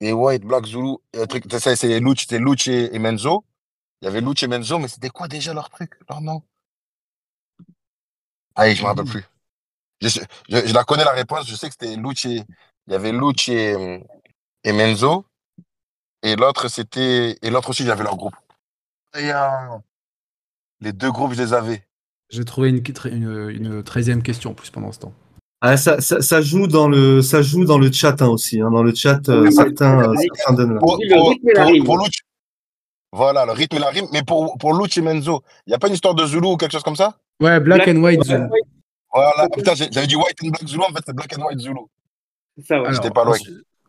[0.00, 0.96] Et White, Black, Zulu.
[1.16, 3.44] euh, truc, ça, c'est Luch, c'était Luch et, Menzo.
[4.00, 6.42] Il y avait Luch et Menzo, mais c'était quoi déjà leur truc Leur nom?
[8.54, 9.24] Ah, je me rappelle plus.
[10.00, 10.20] Je,
[10.72, 12.44] la connais la réponse, je sais que c'était Luch et.
[12.86, 15.26] Il y avait Luch et, euh, Menzo.
[16.22, 17.36] Et l'autre, c'était.
[17.42, 18.36] Et l'autre aussi, j'avais leur groupe.
[19.14, 19.82] Yeah.
[20.80, 21.86] Les deux groupes, je les avais.
[22.30, 25.14] J'ai trouvé une, une, une 13e question en plus pendant ce temps.
[25.60, 28.60] Ah, ça, ça, ça joue dans le, ça joue dans le chat hein, aussi.
[28.60, 28.70] hein.
[28.70, 30.26] Dans le chat, euh, Oui, certains, euh, oui.
[30.34, 30.80] certains donnent là.
[30.80, 30.98] Pour,
[31.84, 32.22] pour, Luch-
[33.12, 34.06] Voilà, le rythme et la rime.
[34.12, 36.56] Mais pour, pour Luch et Menzo, il n'y a pas une histoire de Zulu ou
[36.56, 37.16] quelque chose comme ça?
[37.40, 38.44] Ouais, Black, Black- and White Zulu.
[39.12, 41.80] Voilà, putain, j'avais dit White and Black Zulu, en fait, c'est Black and White Zulu.
[42.64, 42.92] ça, ouais.
[42.94, 43.36] J'étais pas loin.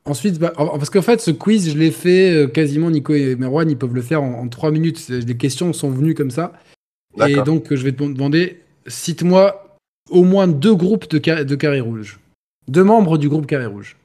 [0.05, 3.69] ensuite- bah, parce qu'en fait, ce quiz, je l'ai fait euh, quasiment, Nico et Merwan,
[3.69, 5.07] ils peuvent le faire en, 3 minutes.
[5.09, 6.53] Les questions sont venues comme ça.
[7.27, 9.68] Et donc, je vais te demander, cite-moi
[10.09, 12.19] au moins deux groupes de, Ca- de Carré Rouge.
[12.67, 13.95] Deux membres du groupe Carré Rouge.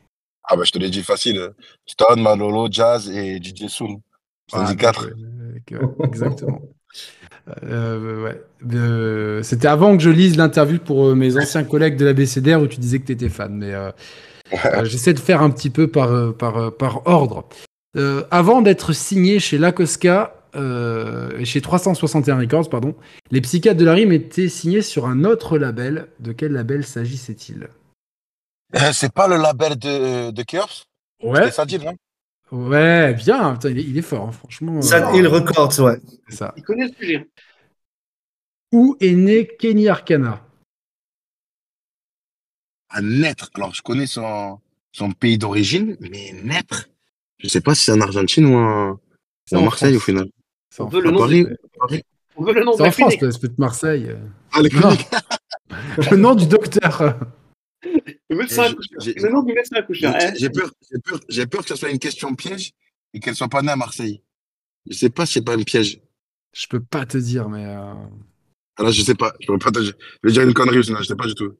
[0.48, 1.50] Ah, bah, je te l'ai dit facile.
[1.86, 3.66] Stone, Malolo, Jazz et DJ.
[3.68, 3.84] C'est
[4.52, 5.02] Ah, dit bien 4.
[5.02, 5.12] joué.
[5.78, 6.60] Ouais, exactement.
[7.64, 8.42] Euh, ouais.
[8.72, 12.56] Euh, C'était avant que je lise l'interview pour euh, mes anciens collègues de la BCDR
[12.62, 13.54] où tu disais que tu étais fan.
[13.54, 13.90] Mais euh,
[14.84, 17.46] j'essaie de faire un petit peu par, par, par ordre.
[18.30, 22.94] Avant d'être signé chez Lacosca, euh, chez 361 Records, pardon,
[23.30, 26.08] les psychiatres de la rime étaient signés sur un autre label.
[26.20, 27.68] De quel label s'agissait-il?
[28.76, 30.44] Euh, c'est pas le label de, de
[31.22, 31.96] Ouais, C'est dit, non
[32.50, 33.54] ouais, bien.
[33.54, 34.76] Putain, il, est, il est fort, hein, franchement.
[34.78, 35.98] euh, Sad Hill Records, ouais.
[36.28, 36.54] c'est ça.
[36.56, 37.28] Il connaît le sujet.
[38.72, 40.44] Où est né Kenny Arcana?
[42.90, 43.50] À naître.
[43.54, 44.58] Alors, je connais son,
[44.92, 46.88] son pays d'origine, mais naître,
[47.38, 48.98] je sais pas si c'est en Argentine ou en,
[49.46, 50.02] C'est Marseille France.
[50.02, 50.28] au final.
[50.74, 51.04] C'est en On veut France.
[51.04, 52.02] le nom Paris, de- Paris.
[52.36, 53.22] On veut le nom C'est de en la France, clinique.
[53.22, 54.16] l'espèce de Marseille.
[54.52, 54.80] Ah, les Non.
[54.80, 55.08] cliniques.
[56.10, 57.18] Le nom du docteur.
[58.30, 58.68] Le médecin
[59.30, 60.14] nom du médecin accoucheur.
[60.20, 61.20] J'ai j'ai peur, j'ai peur,
[61.50, 62.72] peur que ce soit une question piège
[63.12, 64.20] et qu'elle soit pas née à Marseille.
[64.90, 66.00] Je sais pas si c'est pas un piège.
[66.52, 67.92] Je peux pas te dire, mais euh,
[68.78, 69.32] Alors, je sais pas.
[69.40, 69.92] Je peux pas te dire.
[70.22, 71.54] Je vais dire une connerie, sinon je sais pas du tout.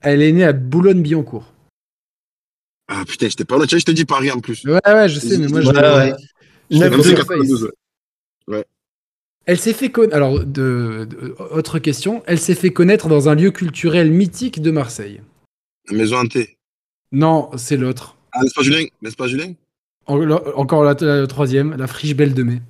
[0.00, 1.52] elle est née à Boulogne-Billancourt.
[2.88, 3.66] Ah, putain, j'étais pas loin.
[3.66, 4.64] Tu vois, je te dis Paris en plus.
[4.64, 5.68] Ouais, ouais, je sais, mais moi je.
[5.68, 6.14] Ouais, ouais.
[6.70, 7.20] je Neuf l'ai Même si vu deux.
[7.22, 7.28] en face.
[7.28, 7.70] 92,
[8.48, 8.64] ouais.
[9.46, 10.14] Elle s'est fait connaître.
[10.16, 12.22] Alors, de, de- autre question.
[12.26, 15.22] Elle s'est fait connaître dans un lieu culturel mythique de Marseille.
[15.90, 16.58] La maison hantée.
[17.12, 18.16] Non, c'est l'autre.
[18.32, 18.84] Ah, n'est-ce pas Julien?
[19.16, 19.54] Pas Julien?
[20.06, 22.60] En- la- encore la, la troisième, la friche Belle de Mai.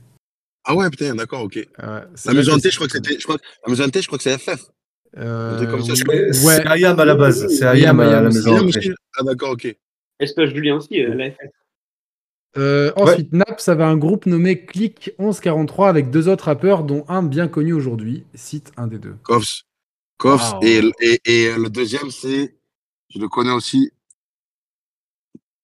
[0.64, 1.56] Ah ouais, putain, d'accord, ok.
[1.56, 1.66] Ouais,
[2.14, 3.18] c'est La maison hantée, c'est- je crois que c'était.
[3.18, 4.66] Je crois, la maison hantée, je crois que c'est FF.
[5.16, 6.32] Euh, comme ça, je ouais.
[6.32, 7.48] C'est Ayam à la base.
[7.48, 8.56] C'est Ayam, à Ayam la maison.
[8.58, 8.92] Hantée.
[9.18, 9.74] Ah, d'accord, ok.
[10.20, 11.38] Espace Julien aussi, euh, la FF.
[12.58, 17.22] Euh, ensuite, Naps avait un groupe nommé Click 1143 avec deux autres rappeurs, dont un
[17.22, 18.24] bien connu aujourd'hui.
[18.34, 19.14] Cite un des deux.
[19.22, 19.62] Koffs.
[20.18, 20.52] Koffs.
[20.54, 20.60] Wow.
[20.62, 22.56] Et, et, et le deuxième, c'est.
[23.14, 23.90] Je le connais aussi.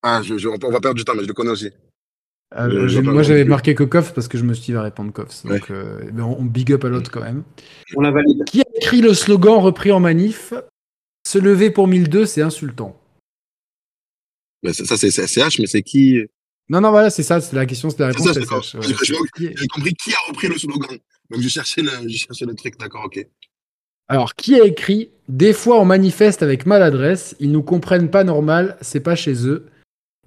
[0.03, 1.70] Ah, je, je- on va perdre du temps, mais je le connais aussi.
[2.57, 4.70] Euh, Je- vois pas moi, j'avais marqué que Koff parce que je me suis dit
[4.70, 5.45] il va répondre Koff.
[5.45, 5.62] Donc, Ouais.
[5.70, 7.42] euh, eh ben, on on big up à l'autre quand même.
[7.97, 8.45] On la valide.
[8.45, 10.55] Qui a écrit le slogan repris en manif?
[11.26, 13.01] Se lever pour 1002, c'est insultant.
[14.62, 16.20] Mais ça, ça, c'est c'est CH, mais c'est qui?
[16.68, 18.26] Non, non, voilà, c'est ça, c'est la question, c'est la réponse.
[18.80, 20.98] Je- je- J'ai compris qui a repris le slogan.
[21.30, 23.26] Même j'ai cherché le, le truc, d'accord, ok.
[24.08, 28.76] Alors, qui a écrit Des fois, on manifeste avec maladresse, ils nous comprennent pas normal,
[28.82, 29.66] c'est pas chez eux.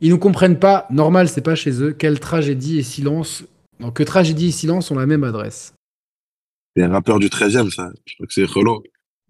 [0.01, 1.93] Ils nous comprennent pas normal, c'est pas chez eux.
[1.93, 3.43] Quelle tragédie et silence.
[3.79, 5.73] Non, que tragédie et silence ont la même adresse.
[6.75, 7.91] C'est un rappeur du 13 e ça.
[8.05, 8.83] Je crois que c'est Relo.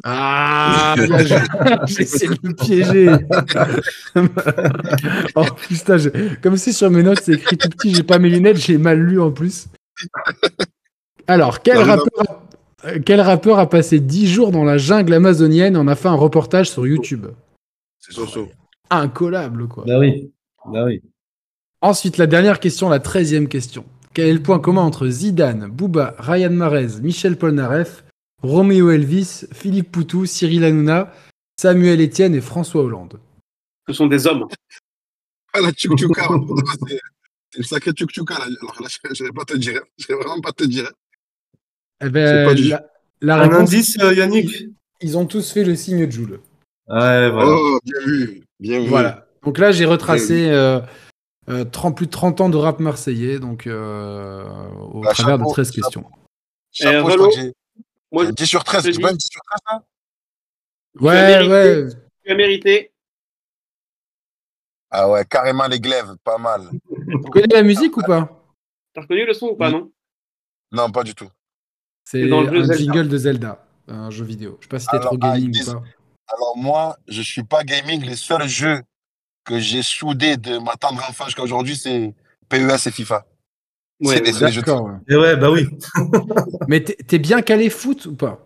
[0.03, 0.95] Ah,
[1.87, 3.15] essayé de le piéger.
[5.35, 5.97] oh putain,
[6.41, 8.99] comme si sur mes notes c'est écrit tout petit, j'ai pas mes lunettes, j'ai mal
[8.99, 9.67] lu en plus.
[11.27, 11.97] Alors, quel Non, mais non.
[11.97, 12.41] rappeur,
[12.85, 16.07] euh, quel rappeur a passé 10 jours dans la jungle amazonienne et en a fait
[16.07, 17.27] un reportage sur YouTube?
[17.99, 18.49] C'est Soso.
[18.89, 19.83] Incollable, quoi.
[19.85, 20.31] Bah oui.
[20.71, 21.01] Bah oui.
[21.81, 23.83] Ensuite, la dernière question, la treizième question.
[24.13, 28.03] Quel est le point commun entre Zidane, Booba, Ryan Marez, Michel Polnareff,
[28.43, 31.11] Roméo Elvis, Philippe Poutou, Cyril Hanouna,
[31.59, 33.19] Samuel Etienne et François Hollande
[33.87, 34.47] Ce sont des hommes.
[35.53, 35.95] Ah, la toi,
[37.51, 38.37] c'est une sacrée tchouk-tchouka.
[38.37, 38.45] là.
[38.61, 39.81] Alors là, je ne vais pas te dire.
[39.97, 40.91] Je vais vraiment pas te dire.
[42.03, 42.85] Eh ben, pas du- la,
[43.21, 44.67] la Un réponse, indice, euh, Yannick?
[45.01, 46.39] ils ont tous fait le signe de Joule.
[46.87, 47.47] Ouais, voilà.
[47.51, 48.43] Oh, bien vu.
[48.59, 48.87] Bien vu.
[48.87, 49.27] Voilà.
[49.43, 50.79] Donc là, j'ai retracé euh,
[51.49, 54.43] euh, 30 plus de 30 ans de rap marseillais, donc euh,
[54.91, 55.81] au Bah, travers chapeau, de 13 chapeau.
[55.81, 56.05] questions.
[56.71, 57.31] Chapeau,
[58.11, 58.83] Eh, je crois Relo, que j'ai Moi, j'ai 10 sur 13.
[58.83, 59.83] je te C'est pas une 10 sur 13, ça
[60.99, 61.51] Ouais, mérité.
[61.51, 61.89] ouais.
[62.23, 62.91] tu as mérité.
[64.89, 66.15] Ah ouais, carrément les glaives.
[66.23, 66.69] Pas mal.
[67.07, 68.29] Tu connais la musique ou pas?
[68.93, 69.91] T'as reconnu le son ou pas, non?
[70.71, 71.29] Non, pas du tout.
[72.03, 72.73] C'est un Zelda.
[72.77, 74.57] jingle de Zelda, un jeu vidéo.
[74.59, 75.83] Je sais pas si t'es trop ah, gaming ou pas.
[76.33, 78.03] Alors moi, je suis pas gaming.
[78.05, 78.81] Les seuls jeux
[79.45, 82.13] que j'ai soudés de ma tendre enfance jusqu'à aujourd'hui, c'est
[82.49, 83.25] PES et FIFA.
[83.99, 84.91] Ouais, c'est les jeux de ouais.
[85.07, 85.67] Et ouais, bah oui.
[86.67, 88.39] Mais t'es bien calé foot ou pas?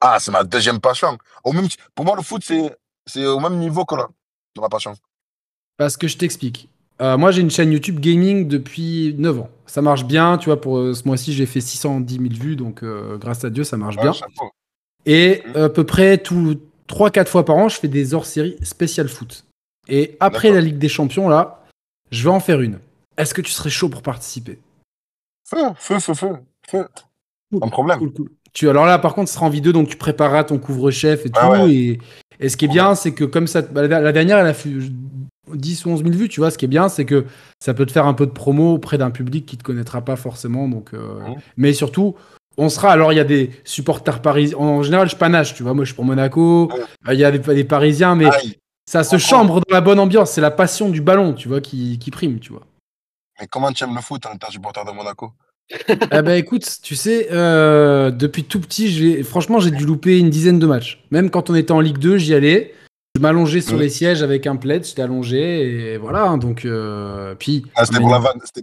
[0.00, 1.16] Ah, c'est ma deuxième passion.
[1.44, 2.76] Au même, pour moi, le foot, c'est,
[3.06, 4.08] c'est au même niveau que là,
[4.56, 4.94] de ma passion.
[5.78, 6.68] Parce que je t'explique.
[7.00, 9.50] Euh, moi, j'ai une chaîne YouTube gaming depuis 9 ans.
[9.66, 12.82] Ça marche bien, tu vois, pour euh, ce mois-ci, j'ai fait 610 000 vues, donc
[12.82, 14.12] euh, grâce à Dieu, ça marche Ouais, bien.
[14.12, 14.50] chapeau.
[15.06, 15.56] Et Mhm.
[15.56, 19.44] à peu près tout 3-4 fois par an, je fais des hors-séries spéciales foot.
[19.88, 21.64] Et après la Ligue des Champions, là,
[22.10, 22.78] je vais en faire une.
[23.16, 24.58] Est-ce que tu serais chaud pour participer?
[25.48, 26.36] Feu, feu, feu, feu,
[26.68, 26.86] feu.
[27.60, 27.98] Pas de problème.
[27.98, 28.28] Cool, cool.
[28.54, 31.30] Tu, alors là, par contre, ce sera en vidéo, donc tu prépareras ton couvre-chef et
[31.30, 31.40] tout.
[31.40, 31.72] Ah ouais.
[31.74, 31.98] Et,
[32.40, 34.54] et ce qui est bien, c'est que comme ça, bah, la, la dernière, elle a
[34.54, 34.70] fait
[35.52, 36.50] 10 ou 11 000 vues, tu vois.
[36.50, 37.24] Ce qui est bien, c'est que
[37.60, 40.16] ça peut te faire un peu de promo auprès d'un public qui te connaîtra pas
[40.16, 40.68] forcément.
[40.68, 41.20] Donc, euh.
[41.56, 42.14] Mais surtout,
[42.58, 42.90] on sera.
[42.92, 44.58] Alors, il y a des supporters parisiens.
[44.58, 45.72] En général, je panache, tu vois.
[45.74, 46.70] Moi, je suis pour Monaco.
[47.08, 48.56] Euh, Il y a des, des Parisiens, mais Aïe.
[48.86, 50.30] ça se chambre dans la bonne ambiance.
[50.32, 52.62] C'est la passion du ballon, tu vois, qui, qui prime, tu vois.
[53.40, 55.32] Mais comment tu aimes le foot en que supporter de Monaco?
[55.88, 60.58] Eh ben écoute, tu sais, euh, depuis tout petit, franchement j'ai dû louper une dizaine
[60.58, 61.02] de matchs.
[61.10, 62.74] Même quand on était en Ligue 2, j'y allais.
[63.16, 66.24] Je m'allongeais sur les sièges avec un plaid, j'étais allongé et voilà.
[66.24, 68.38] hein, Donc euh, puis ah, C'était mais- pour la vanne.
[68.44, 68.62] C'était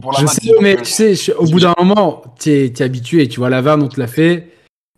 [0.00, 2.82] pour, la Je vanne, sais, mais tu sais, je- au bout d'un moment, tu es,
[2.82, 4.48] habitué, tu vois, la vanne, on te l'a fait.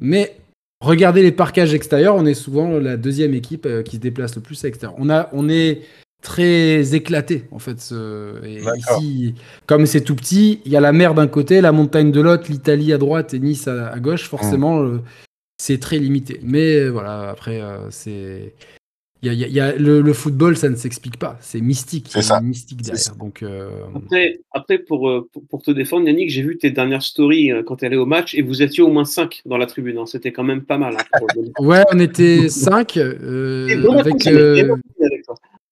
[0.01, 0.37] Mais
[0.81, 4.43] regardez les parquages extérieurs, on est souvent la deuxième équipe euh, qui se déplace le
[4.43, 4.97] plus à l'extérieur.
[4.99, 5.83] On, a, on est
[6.23, 7.93] très éclaté, en fait.
[8.45, 9.35] et ici,
[9.67, 12.45] comme c'est tout petit, il y a la mer d'un côté, la montagne de l'autre,
[12.51, 14.25] l'Italie à droite et Nice à, à gauche.
[14.29, 14.99] Forcément, euh,
[15.61, 16.41] c'est très limité.
[16.43, 18.55] Mais euh, voilà, après, euh, c'est.
[19.23, 21.19] il y a- il y a- il y a- le, le football, ça ne s'explique
[21.19, 21.37] pas.
[21.41, 22.07] C'est mystique.
[22.09, 22.41] C'est ça.
[22.41, 23.01] mystique derrière.
[23.03, 23.15] ça.
[23.15, 27.51] Donc, euh, Après, après pour, pour, pour te défendre, Yannick, j'ai vu tes dernières stories
[27.67, 29.99] quand tu allais au match et vous étiez au moins 5 dans la tribune.
[29.99, 30.07] hein.
[30.07, 30.95] C'était quand même pas mal.
[30.97, 31.29] hein, pour
[31.67, 33.67] Ouais, on était cinq euh,
[33.99, 35.25] avec euh, avec.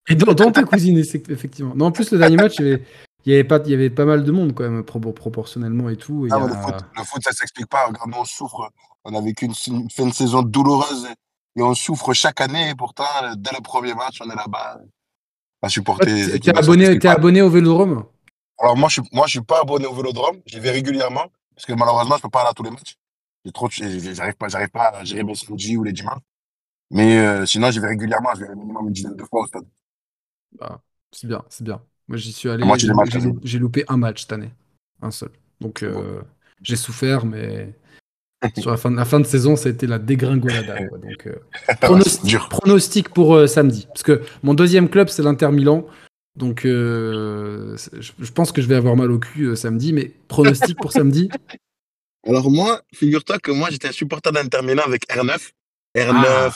[0.08, 1.74] Et dont, dont ta cousine effectivement.
[1.74, 2.84] Non, en plus le dernier match, il y avait,
[3.24, 5.88] il y avait pas, il y avait pas mal de monde quand même pro- proportionnellement
[5.88, 6.26] et tout.
[6.26, 7.86] et Ah, a- le, foot, le foot, ça s'explique pas.
[7.86, 8.70] Regarde, nous, on souffre.
[9.04, 11.06] On a vécu une, une fin de saison douloureuse
[11.56, 12.70] et on souffre chaque année.
[12.70, 13.04] Et pourtant,
[13.36, 14.80] dès le premier match, on est là-bas
[15.62, 16.06] à supporter.
[16.26, 17.12] les T'es abonné, pas.
[17.12, 18.04] abonné au Vélodrome?
[18.58, 20.38] Alors, moi, je suis, moi, je suis pas abonné au vélodrome.
[20.46, 22.96] J'y vais régulièrement parce que malheureusement, je peux pas aller à tous les matchs.
[23.44, 26.22] J'ai trop, j'arrive pas, j'arrive pas à gérer mes samedis ou les dimanches.
[26.90, 28.30] Mais euh, sinon, j'y vais régulièrement.
[28.34, 29.64] Je vais minimum une dizaine de fois au stade.
[30.58, 30.80] Bah,
[31.12, 31.80] C'est bien, c'est bien.
[32.08, 34.50] Moi j'y suis allé, Moi, j'ai loupé- un match cette année,
[35.02, 35.30] un seul.
[35.60, 36.20] Donc euh,
[36.62, 37.74] j'ai souffert, mais
[38.58, 40.88] sur la fin, de, la fin de saison, ça a été la dégringolade.
[41.02, 41.36] Donc euh,
[42.04, 45.86] C'est pronostic, pour euh, samedi, parce que mon deuxième club c'est l'Inter Milan.
[46.36, 47.74] Donc je,
[48.18, 51.28] je pense que je vais avoir mal au cul samedi, mais pronostic pour samedi.
[52.26, 55.50] Alors moi, figure-toi que moi, j'étais un supporter d'Inter Milan avec R9.
[55.96, 56.50] R9, Ah.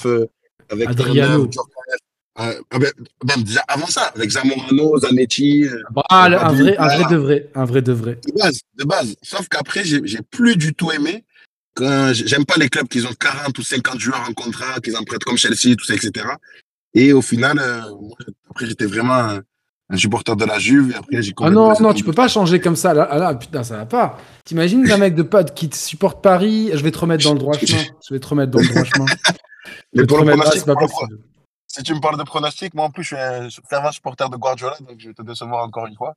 [0.68, 1.46] avec Adriano.
[1.46, 1.99] R9, Djorkaeff.
[2.40, 2.90] Euh, ah ben,
[3.26, 7.08] même avant ça, avec Zamorano, Zanetti, euh, Ah, un vrai, un vrai voilà.
[7.08, 8.18] de vrai, un vrai de vrai.
[8.26, 9.16] de base, de base.
[9.22, 11.24] Sauf qu'après, j'ai plus du tout aimé.
[12.12, 15.24] J'aime pas les clubs qui ont 40 ou 50 joueurs en contrat, qu'ils en prêtent
[15.24, 16.26] comme Chelsea, tout ça, etc.
[16.94, 18.16] Et au final, euh, moi,
[18.50, 19.40] après, j'étais vraiment un,
[19.90, 20.92] un supporter de la Juve.
[20.92, 22.94] Et après, j'ai Ah non, non, tu peux pas changer comme ça.
[22.94, 24.18] Là, ah là putain, ça va pas.
[24.44, 27.38] T'imagines un mec de pote qui te supporte Paris Je vais te remettre dans le
[27.38, 27.82] droit chemin.
[28.08, 29.06] Je vais te remettre dans le droit chemin.
[29.94, 31.20] Mais pour le ah, pronostic, pas pour le.
[31.72, 34.36] Si tu me parles de pronostic, moi en plus, je suis un fervent supporter de
[34.36, 36.14] Guardiola, donc je vais te décevoir encore une fois.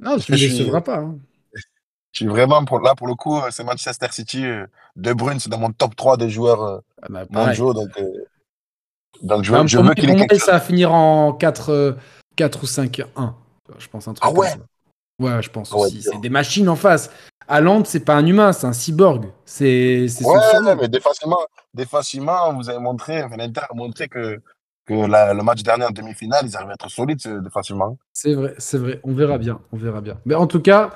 [0.00, 0.98] Non, tu me Je suis- décevras pas.
[0.98, 1.18] hein.
[2.12, 4.44] Je suis vraiment, pour, là, pour le coup, euh, c'est Manchester City.
[4.46, 7.90] euh, De Bruyne, c'est dans mon top 3 des joueurs euh, Ah bah, mondiaux, donc,
[7.98, 8.10] euh,
[9.22, 11.92] donc je, Bah, veux- je veux qu'il ait quelque ça va finir en 4, euh,
[12.36, 13.34] 4 ou 5-1.
[13.78, 14.48] Je pense un truc Ah ouais?
[14.50, 14.66] comme ça.
[15.36, 16.02] Ouais, je pense Ah ouais, aussi.
[16.02, 17.10] C'est des machines en face.
[17.48, 19.30] Haaland, c'est pas un humain, c'est un cyborg.
[19.44, 21.38] C'est Ouais, mais défensivement,
[21.74, 24.40] défensivement, vous avez montré, l'Inter a montré que,
[24.86, 27.98] que la- le match dernier en demi-finale, ils arrivaient à être solides défensivement.
[28.12, 29.00] C'est vrai, c'est vrai.
[29.04, 30.18] On verra bien, on verra bien.
[30.24, 30.94] Mais en tout cas,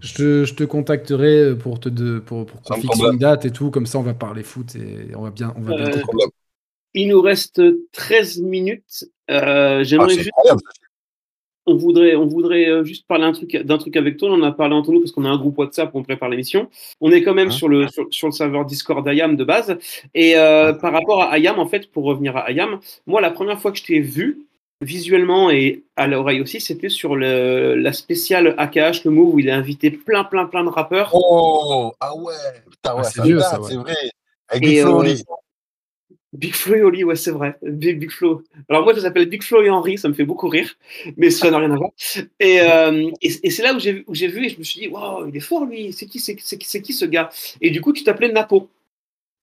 [0.00, 3.14] je te, je te contacterai pour te de, pour, pour qu'on Sans fixe problème.
[3.14, 3.70] une date et tout.
[3.70, 5.88] Comme ça, on va parler foot et on va bien, on va bien.
[5.90, 6.02] Euh.
[6.94, 7.60] Il nous reste
[7.92, 9.04] 13 minutes.
[9.30, 10.60] Euh, Ah, J'aimerais c'est juste incroyable.
[11.66, 14.30] On voudrait, on voudrait euh, juste parler un truc, d'un truc avec toi.
[14.30, 16.28] On en a parlé entre nous parce qu'on a un groupe WhatsApp où on prépare
[16.28, 16.68] l'émission.
[17.00, 19.78] On est quand même Hein sur, le, sur, sur le serveur Discord d'Ayam de base.
[20.14, 23.60] Et euh, par rapport à Ayam, en fait, pour revenir à Ayam, moi, la première
[23.60, 24.46] fois que je t'ai vu,
[24.80, 29.48] visuellement et à l'oreille aussi, c'était sur le, la spéciale AKH, le move où il
[29.48, 31.10] a invité plein, plein, plein de rappeurs.
[31.14, 32.34] Oh, ah ouais,
[32.70, 33.70] putain, ouais, Ah, c'est ça vieux, date, ça, ouais.
[33.70, 33.94] c'est vrai.
[34.48, 35.14] Avec Et, euh.
[36.32, 37.58] Big Flo et Oli, ouais, c'est vrai.
[37.62, 38.42] Big, Big Flo.
[38.68, 40.74] Alors moi, je s'appelle Big Flo et Henry, ça me fait beaucoup rire,
[41.18, 41.90] mais ça n'a rien à voir.
[42.40, 44.80] Et, euh, et, et c'est là où j'ai où j'ai vu et je me suis
[44.80, 47.28] dit, waouh, il est fort lui, c'est qui, c'est c'est qui, c'est qui ce gars?
[47.60, 48.70] Et du coup, tu t'appelais Napo.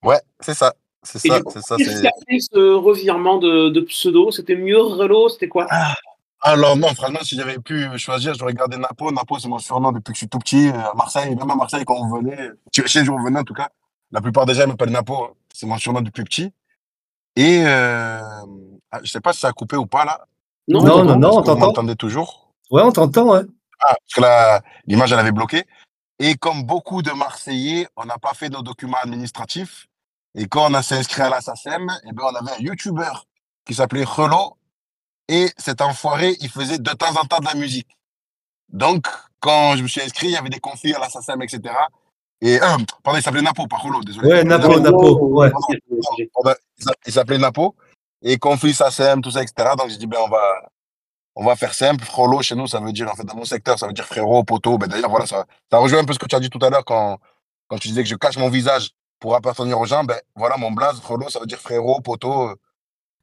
[0.04, 0.74] Ouais, c'est ça.
[1.04, 1.78] C'est Et ça, coup, c'est ça.
[1.78, 4.32] qu'est-ce c'est- qui a fait ce revirement de, de pseudo?
[4.32, 5.68] C'était mieux Relo C'était quoi?
[6.42, 9.12] Alors non, franchement, si j'avais pu choisir, j'aurais gardé Napo.
[9.12, 10.70] Napo, c'est mon surnom depuis que je suis tout petit.
[10.70, 13.54] euh, À Marseille, même à Marseille, quand on venait, chez chez je revenais en tout
[13.54, 13.70] cas,
[14.12, 15.36] la plupart des gens ils m'appellent Napo.
[15.54, 16.52] C'est mon surnom depuis petit.
[17.36, 18.22] Et euh,
[18.92, 20.26] ah, je sais pas si ça a coupé ou pas là.
[20.68, 21.68] Non, non, non, on que Vous t'entend.
[21.68, 22.54] m'entendez toujours?
[22.72, 23.42] Ouais, on t'entend, ouais.
[23.80, 25.66] Ah, parce que là, l'image, elle avait bloqué.
[26.20, 29.88] Et comme beaucoup de Marseillais, on n'a pas fait nos documents administratifs.
[30.36, 33.12] Et quand on a s'est inscrit à la SACEM, eh ben, on avait un YouTuber
[33.66, 34.58] qui s'appelait Relo.
[35.28, 37.98] Et cet enfoiré, il faisait de temps en temps de la musique.
[38.70, 39.08] Donc,
[39.40, 41.74] quand je me suis inscrit, il y avait des conflits à la SACEM, etc.
[42.42, 44.30] Et, euh, pardon, il s'appelait Napo, pas Relo, désolé.
[44.30, 45.28] Ouais, Napo, Napo,
[46.46, 46.56] ouais.
[46.78, 47.76] Il s'a- il s'appelait Napo.
[48.22, 49.70] Et conflit SACEM, tout ça, etc.
[49.78, 50.42] Donc, j'ai dit, ben, on va,
[51.36, 52.04] on va faire simple.
[52.06, 54.44] Frollo, chez nous, ça veut dire, en fait, dans mon secteur, ça veut dire frérot,
[54.44, 54.78] poteau.
[54.78, 56.70] Ben, d'ailleurs, voilà, ça, ça rejoint un peu ce que tu as dit tout à
[56.70, 57.18] l'heure quand,
[57.68, 60.04] quand tu disais que je cache mon visage pour appartenir aux gens.
[60.06, 62.56] Ben, voilà, mon blaze, Frollo, ça veut dire frérot, poteau.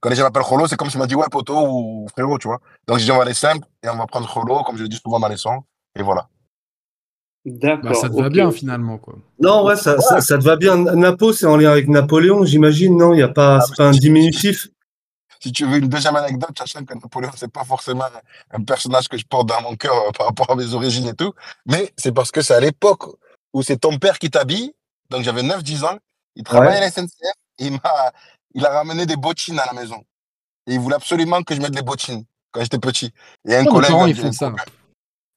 [0.01, 2.39] Quand les gens m'appellent Frollo, c'est comme si tu m'as dit, ouais, poteau ou frérot,
[2.39, 2.59] tu vois.
[2.87, 4.89] Donc, j'ai dit, on va aller simple et on va prendre Frollo, comme je le
[4.89, 5.63] dis souvent dans les sons.
[5.99, 6.29] Et voilà.
[7.47, 7.91] D'accord.
[7.91, 9.15] Bah, ça te va bien finalement quoi.
[9.41, 10.77] Non, ouais, ça, ça, ça te va bien.
[10.77, 13.15] Napo, c'est en lien avec Napoléon, j'imagine, non?
[13.15, 14.69] Il y a pas, c'est pas un diminutif?
[15.41, 18.07] si tu veux une deuxième anecdote, sachant que Napoléon, c'est pas forcément
[18.51, 21.15] un personnage que je porte dans mon cœur euh, par rapport à mes origines et
[21.15, 21.33] tout,
[21.67, 23.05] mais c'est parce que c'est à l'époque
[23.53, 24.73] où c'est ton père qui t'habille,
[25.11, 25.99] donc j'avais 9-10 ans,
[26.35, 27.09] il travaillait à la SNCF,
[27.59, 28.13] et il m'a,
[28.55, 30.03] il a ramené des bottines à la maison.
[30.67, 33.13] Et il voulait absolument que je mette des bottines quand j'étais petit.
[33.47, 34.53] Et un Oh, collègue, parents, ils font ça?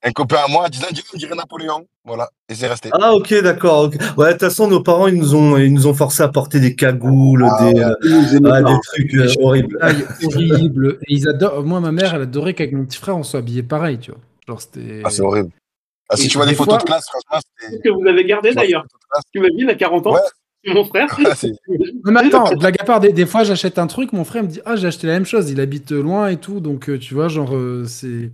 [0.01, 1.85] Un copain à moi, disait, on dirait Napoléon.
[2.05, 2.29] Voilà.
[2.47, 2.89] Et c'est resté.
[2.93, 3.91] Ah ok d'accord.
[4.17, 6.59] Ouais de toute façon nos parents ils nous ont ils nous ont forcé à porter
[6.59, 7.93] des cagoules, Ah des, euh,
[8.51, 9.77] ah, des trucs euh, horribles.
[9.77, 10.97] Blague horrible.
[11.07, 11.63] Et ils adorent.
[11.63, 14.19] Moi, ma mère, elle adorait qu'avec mon petit frère, on soit habillés pareil, tu vois.
[14.47, 15.01] Genre, c'était.
[15.03, 15.49] Ah, c'est horrible.
[16.09, 17.81] Ah, si Et tu vois des des photos fois- de classe, franchement, c'était.
[17.81, 18.85] que vous avez gardé d'ailleurs.
[19.33, 20.13] Tu m'as dit, il a 40 ans.
[20.13, 20.19] Ouais.
[20.63, 21.07] C'est mon frère.
[21.35, 21.51] c'est-
[22.05, 24.47] Non, mais attends, blague à part, des, des fois, j'achète un truc, mon frère me
[24.47, 25.51] dit Ah, j'ai acheté la même chose.
[25.51, 26.61] Il habite loin et tout.
[26.61, 28.31] Donc, euh, tu vois, genre, euh, c'est.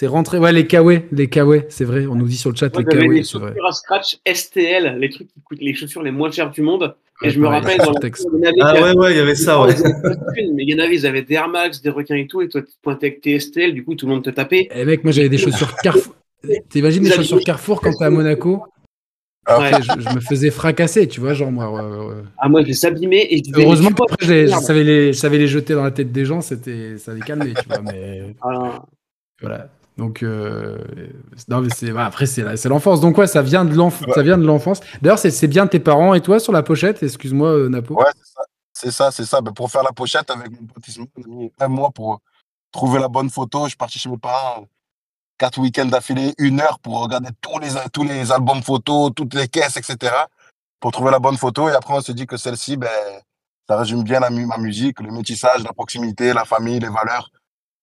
[0.00, 0.38] C'est rentré.
[0.38, 2.06] Ouais, les kawaii, les kawaii, c'est vrai.
[2.06, 3.50] On nous dit sur le chat Moi, les kawaii, des c'est vrai.
[3.50, 6.94] chaussures à scratch STL, les trucs qui coûtent les chaussures les moins chères du monde.
[7.20, 8.26] Et Ouais, je me rappelle dans texte.
[8.34, 9.74] il y avait Ah ouais ouais il y avait ça ouais.
[10.34, 12.48] Mais il y en avait, ils avaient des Air Max, des requins et tout, et
[12.48, 14.70] toi, tu te pointais avec tes STL, du coup, tout le monde te tapait.
[14.74, 16.14] Et mec, moi, j'avais des chaussures Carrefour.
[16.70, 18.62] T'imagines des chaussures Carrefour quand t'es à Monaco?
[19.44, 19.82] Ah, Ouais.
[19.82, 21.70] je, je me faisais fracasser, tu vois, genre, moi.
[21.70, 22.22] ouais, ouais, ouais.
[22.38, 25.12] Ah, moi, je les abîmais et je Heureusement les qu'après, je, les- je savais les,
[25.12, 27.82] je savais les jeter dans la tête des gens, c'était, ça les calmait, tu vois,
[27.82, 28.34] mais.
[28.40, 28.82] Ah,
[29.42, 29.68] Voilà.
[30.00, 30.78] Donc, euh,
[31.48, 33.02] non, mais c'est, bah, après, c'est, c'est l'enfance.
[33.02, 34.14] Donc, ouais, ça vient de, l'enf- Ouais.
[34.14, 34.80] ça vient de l'enfance.
[35.02, 37.96] D'ailleurs, c'est, c'est bien tes parents et toi sur la pochette, excuse-moi, euh, Napo.
[37.96, 38.40] Ouais, c'est ça.
[38.72, 39.42] C'est ça, c'est ça.
[39.42, 42.20] Ben, pour faire la pochette avec mon pote Ismaël, on a mis un mois pour
[42.72, 43.64] trouver la bonne photo.
[43.64, 44.64] Je suis parti chez mes parents
[45.36, 49.48] quatre week-ends d'affilée, une heure pour regarder tous les, tous les albums photos, toutes les
[49.48, 50.14] caisses, etc.
[50.80, 51.68] pour trouver la bonne photo.
[51.68, 52.88] Et après, on s'est dit que celle-ci, ben,
[53.68, 57.30] ça résume bien la, ma musique, le métissage, la proximité, la famille, les valeurs.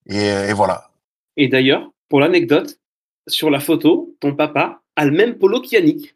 [0.07, 0.89] Et, et voilà.
[1.35, 2.79] Et d'ailleurs, pour l'anecdote,
[3.27, 6.15] sur la photo, ton papa a le même polo qu'Yannick.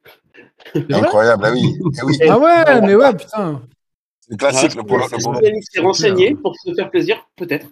[0.75, 1.73] Incroyable, ah oui.
[1.79, 2.17] Eh oui.
[2.29, 3.61] Ah ouais, mais ouais, putain.
[4.19, 5.05] C'est classique, le polo.
[5.11, 5.45] Le.
[5.45, 7.27] Yannick s'est renseigné pour se faire plaisir?
[7.35, 7.67] Peut-être.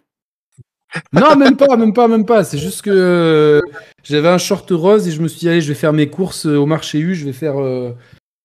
[1.13, 2.43] Non, même pas, même pas, même pas.
[2.43, 3.61] C'est juste que euh,
[4.03, 6.45] j'avais un short rose et je me suis dit, allez, je vais faire mes courses
[6.47, 7.91] euh, au marché U, je vais faire, euh,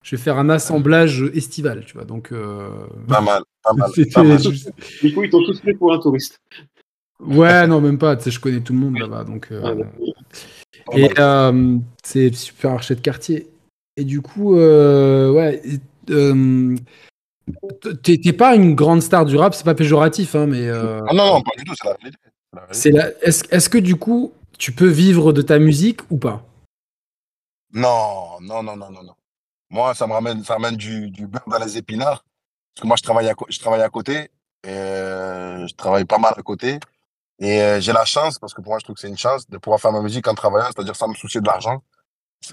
[0.02, 2.04] je vais faire un assemblage estival, tu vois.
[2.04, 2.68] Donc, euh,
[3.08, 3.90] Pas mal, pas mal.
[4.14, 4.22] Pas
[5.02, 6.40] Du coup, ils t'ont tous pris pour un touriste.
[7.20, 8.16] Ouais, non, même pas.
[8.16, 9.48] Tu sais, je connais tout le monde là-bas, donc.
[9.50, 9.84] euh,
[10.92, 13.48] Et euh, c'est super archer de quartier.
[13.96, 15.62] Et du coup, euh, ouais.
[16.10, 16.76] euh,
[18.02, 21.42] T'es pas une grande star du rap, c'est pas péjoratif, hein, mais Ah non, non,
[21.42, 22.18] pas du tout, c'est la vérité.
[23.22, 26.44] Est-ce est-ce que du coup, tu peux vivre de ta musique ou pas?
[27.72, 29.14] Non, non, non, non, non, non.
[29.70, 32.24] Moi, ça me ramène, ça ramène du, du beurre dans les épinards.
[32.74, 34.30] Parce que moi, je travaille à, je travaille à côté.
[34.66, 36.78] Et je travaille pas mal à côté.
[37.40, 39.48] Et euh, j'ai la chance, parce que pour moi, je trouve que c'est une chance
[39.48, 41.82] de pouvoir faire ma musique en travaillant, c'est-à-dire sans me soucier de l'argent.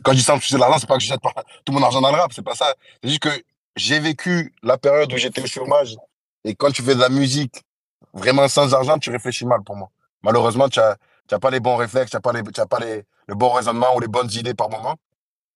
[0.04, 1.20] Quand je dis sans me soucier de l'argent, c'est pas que je jette
[1.66, 2.74] tout mon argent dans le rap, c'est pas ça.
[3.02, 3.44] C'est juste que
[3.76, 5.96] j'ai vécu la période où j'étais au chômage.
[6.44, 7.62] Et quand tu fais de la musique
[8.14, 9.90] vraiment sans argent, tu réfléchis mal pour moi.
[10.24, 10.98] Malheureusement, tu as,
[11.32, 13.50] as pas les bons réflexes, tu as pas les, tu as pas les, le bon
[13.50, 14.96] raisonnement ou les bonnes idées par moment.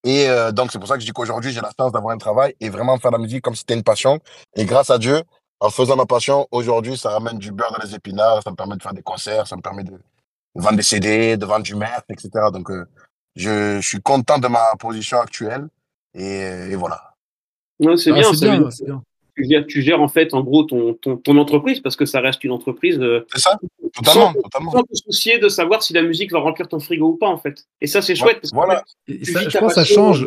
[0.04, 2.18] Et euh, donc, c'est pour ça que je dis qu'aujourd'hui, j'ai la chance d'avoir un
[2.18, 4.20] travail et vraiment faire la musique comme si c'était une passion.
[4.56, 5.24] Et grâce à Dieu,
[5.66, 8.76] en faisant ma passion, aujourd'hui, ça ramène du beurre dans les épinards, ça me permet
[8.78, 11.76] de faire des concerts, ça me permet de, de vendre des CD, de vendre du
[11.76, 12.30] merch, etc.
[12.54, 12.86] Donc, euh,
[13.36, 15.68] je, je suis content de ma position actuelle.
[16.14, 16.40] Et,
[16.72, 17.14] et voilà.
[17.80, 20.64] Ouais, c'est Ah, bien, c'est bien, que tu gères, tu gères en fait en gros
[20.64, 23.60] ton, ton, ton entreprise parce que ça reste une entreprise euh, C'est ça
[23.94, 24.72] Totalement, sans, totalement.
[24.72, 27.38] sans te soucier de savoir si la musique va remplir ton frigo ou pas en
[27.38, 27.66] fait.
[27.82, 28.84] Et ça c'est chouette parce que Voilà.
[29.10, 30.26] Et Tu ça, vis je pense que ça change.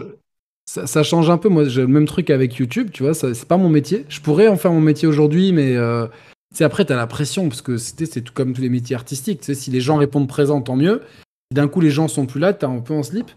[0.68, 1.48] Ça, ça change un peu.
[1.48, 3.14] Moi, j'ai le même truc avec YouTube, tu vois.
[3.14, 4.04] ça- C'est pas mon métier.
[4.10, 6.06] Je pourrais en faire mon métier aujourd'hui, mais euh,
[6.54, 9.40] tu après, t'as la pression parce que c'était c'est tout comme tous les métiers artistiques.
[9.40, 11.00] Tu sais, si les gens répondent présent, tant mieux.
[11.50, 13.30] Si d'un coup les gens sont plus là, t'es un peu en slip.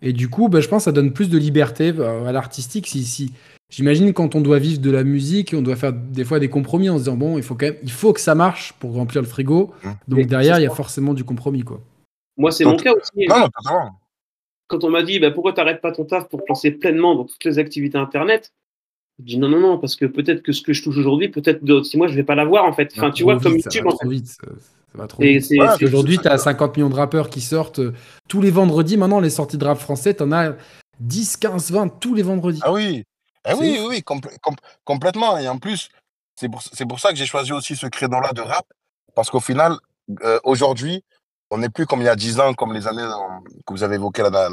[0.00, 2.86] Et du coup, bah, je pense que ça donne plus de liberté euh, à l'artistique.
[2.86, 3.34] Si, si
[3.68, 6.88] j'imagine quand on doit vivre de la musique, on doit faire des fois des compromis
[6.88, 9.20] en se disant bon, il faut quand même, il faut que ça marche pour remplir
[9.20, 9.72] le frigo.
[9.84, 9.88] Mmh.
[10.08, 11.82] Donc derrière, il y a forcément du compromis, quoi.
[12.38, 13.28] moi c'est Donc- mon cas aussi.
[13.28, 13.90] Non, non.
[14.68, 17.24] Quand on m'a dit bah, pourquoi t'arrêtes pas ton taf pour te lancer pleinement dans
[17.24, 18.52] toutes les activités internet,
[19.18, 21.64] je dis non non non parce que peut-être que ce que je touche aujourd'hui, peut-être
[21.64, 22.92] dans six mois je vais pas l'avoir en fait.
[22.96, 24.14] Enfin tu vois comme vite, ça YouTube va en trop fait.
[24.14, 24.26] vite.
[24.28, 24.46] Ça,
[24.94, 25.82] va trop Et vite.
[25.82, 27.92] Aujourd'hui, tu as 50 millions de rappeurs qui sortent euh,
[28.28, 28.96] tous les vendredis.
[28.96, 30.54] Maintenant, les sorties de rap français, tu en as
[31.00, 32.60] 10, 15, 20 tous les vendredis.
[32.62, 33.04] Ah oui,
[33.46, 35.38] eh C'est oui, oui, oui, complè- com- complètement.
[35.38, 35.88] Et en plus,
[36.36, 38.66] c'est pour, c'est pour ça que j'ai choisi aussi ce créneau-là de rap,
[39.14, 39.76] parce qu'au final,
[40.22, 41.04] euh, aujourd'hui,
[41.50, 43.82] on n'est plus comme il y a 10 ans, comme les années euh, que vous
[43.82, 44.50] avez évoquées là,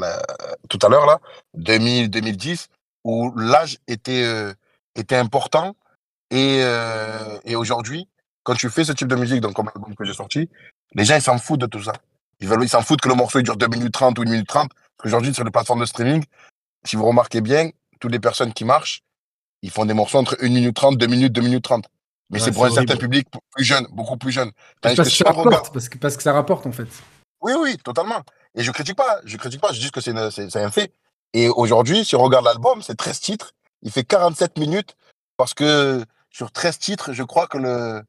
[0.68, 1.20] tout à l'heure, là,
[1.54, 2.68] 2000, 2010,
[3.04, 4.52] où l'âge était, euh,
[4.94, 5.76] était important.
[6.30, 8.08] Et, euh, et aujourd'hui,
[8.42, 10.48] quand tu fais ce type de musique, donc comme l'album que j'ai sorti,
[10.94, 11.92] les gens, ils s'en foutent de tout ça.
[12.40, 14.48] Ils veulent, ils s'en foutent que le morceau dure 2 minutes 30 ou 1 minute
[14.48, 14.70] 30.
[14.70, 16.24] Parce qu'aujourd'hui, sur les plateformes de streaming,
[16.84, 17.70] si vous remarquez bien,
[18.00, 19.02] toutes les personnes qui marchent,
[19.62, 21.88] ils font des morceaux entre 1 minute 30, 2 minutes, 2 minutes 30.
[22.30, 24.50] Mais Ouais, c'est pour un certain public plus jeune, beaucoup plus jeune.
[24.80, 26.88] Parce que ça rapporte, parce que, parce que ça rapporte en fait.
[27.40, 28.20] oui, oui, totalement.
[28.54, 30.92] Et je critique pas, je critique pas, je dis que c'est un fait.
[31.34, 33.52] Et aujourd'hui, si on regarde l'album, c'est 13 titres,
[33.82, 34.96] il fait 47 minutes
[35.36, 38.02] parce que sur 13 titres, je crois que le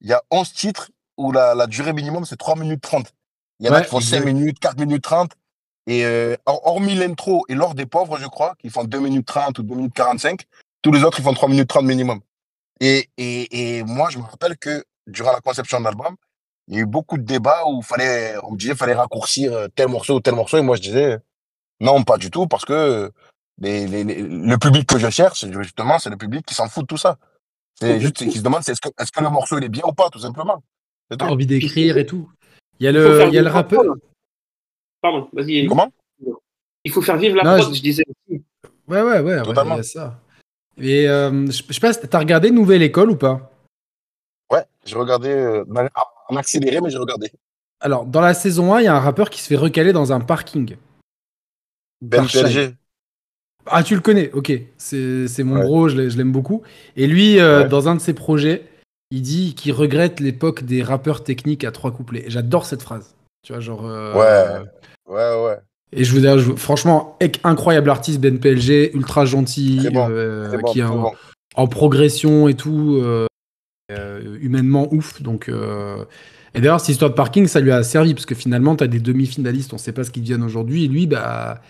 [0.00, 3.12] il y a 11 titres où la, la durée minimum c'est 3 minutes 30.
[3.60, 4.24] Il y en a qui font 5 exact.
[4.32, 5.32] minutes, 4 minutes 30
[5.88, 9.26] et euh, hor- hormis l'intro et l'or des pauvres, je crois, qui font 2 minutes
[9.26, 10.42] 30 ou 2 minutes 45,
[10.82, 12.20] tous les autres ils font 3 minutes 30 minimum.
[12.80, 16.16] Et, et, et moi, je me rappelle que durant la conception de l'album,
[16.68, 19.68] il y a eu beaucoup de débats où fallait, on me disait fallait raccourcir euh,
[19.74, 20.58] tel morceau ou tel morceau.
[20.58, 21.18] Et moi, je disais
[21.80, 23.10] non, pas du tout, parce que
[23.60, 26.82] les, les- les- le public que je cherche, justement, c'est le public qui s'en fout
[26.82, 27.16] de tout ça.
[27.74, 28.80] C'est juste qui se demande est-ce
[29.12, 30.62] que, le morceau il est bien ou pas, tout simplement.
[31.20, 32.28] Envie d'écrire et tout.
[32.80, 33.82] Il y a Il le, faire il y a le rappeur.
[35.00, 35.66] Pardon, vas-y.
[35.66, 35.90] Comment?
[36.84, 38.04] Il faut faire vivre la Non, prod, je- je disais.
[38.08, 38.42] aussi.
[38.88, 39.76] Ouais, ouais, ouais, ouais, il Totalement.
[39.76, 40.20] y a ça.
[40.80, 43.50] Et euh, je je sais pas, t'as regardé Nouvelle École ou pas?
[44.52, 45.64] Ouais, j'ai regardé euh,
[46.28, 47.30] en accéléré, mais j'ai regardé.
[47.80, 50.12] Alors, dans la saison 1, il y a un rappeur qui se fait recaler dans
[50.12, 50.76] un parking.
[52.00, 52.26] Ben.
[52.26, 52.74] PLG.
[53.66, 54.52] Ah, tu le connais, ok.
[54.78, 55.62] C'est mon Ouais.
[55.62, 56.62] bro, je l'ai- je l'aime beaucoup.
[56.96, 57.68] Et lui, euh, Ouais.
[57.68, 58.64] dans un de ses projets,
[59.10, 62.24] il dit qu'il regrette l'époque des rappeurs techniques à trois couplets.
[62.26, 63.14] Et J'adore cette phrase.
[63.42, 63.84] Tu vois, genre.
[63.84, 64.64] Ouais.
[65.06, 65.58] Ouais, ouais.
[65.92, 70.72] Et je veux dire, je- franchement, incroyable artiste, Ben PLG, ultra gentil, bon, euh, bon,
[70.72, 71.12] qui est en, bon.
[71.54, 73.26] en progression et tout, euh,
[73.90, 75.22] euh, humainement ouf.
[75.22, 76.04] Donc, euh,
[76.54, 78.86] Et d'ailleurs, cette histoire de parking, ça lui a servi, parce que finalement, tu as
[78.86, 81.60] des demi-finalistes, on sait pas ce qu'ils deviennent aujourd'hui, et lui, bah,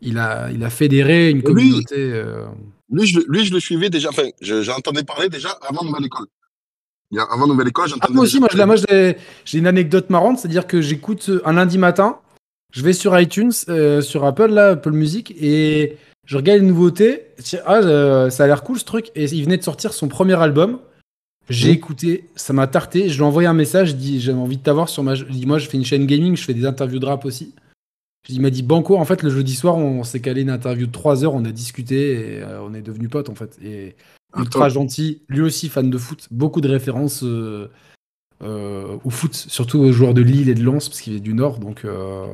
[0.00, 1.94] il a, il a fédéré une Lui- communauté.
[1.96, 2.44] euh,
[2.90, 6.26] Lui, je, lui, je le suivais déjà, enfin, je- j'entendais parler déjà avant Nouvelle École.
[7.10, 8.48] Il y a- avant Nouvelle École, Ah, j'entendais moi aussi, moi,
[9.46, 12.18] j'ai une anecdote marrante, c'est-à-dire que j'écoute un lundi matin,
[12.74, 15.96] je vais sur iTunes, euh, sur Apple, là, Apple Music, et
[16.26, 17.22] je regarde les nouveautés.
[17.64, 19.10] Ah, euh, ça a l'air cool ce truc.
[19.14, 20.78] Et il venait de sortir son premier album.
[21.48, 23.08] J'ai écouté, ça m'a tarté.
[23.08, 25.14] Je lui ai envoyé un message, je dis j'ai envie de t'avoir sur ma.
[25.14, 27.54] Je dis moi, je fais une chaîne gaming, je fais des interviews de rap aussi.
[28.24, 30.50] Je dis, Il m'a dit Banco, en fait, le jeudi soir, on s'est calé une
[30.50, 33.58] interview de 3 heures, on a discuté et euh, on est devenus potes en fait.
[33.64, 33.96] Et
[34.36, 37.68] ultra gentil, lui aussi fan de foot, beaucoup de références euh,
[38.42, 41.58] au foot, surtout aux joueurs de Lille et de Lens, parce qu'il est du Nord.
[41.58, 42.26] Donc, euh,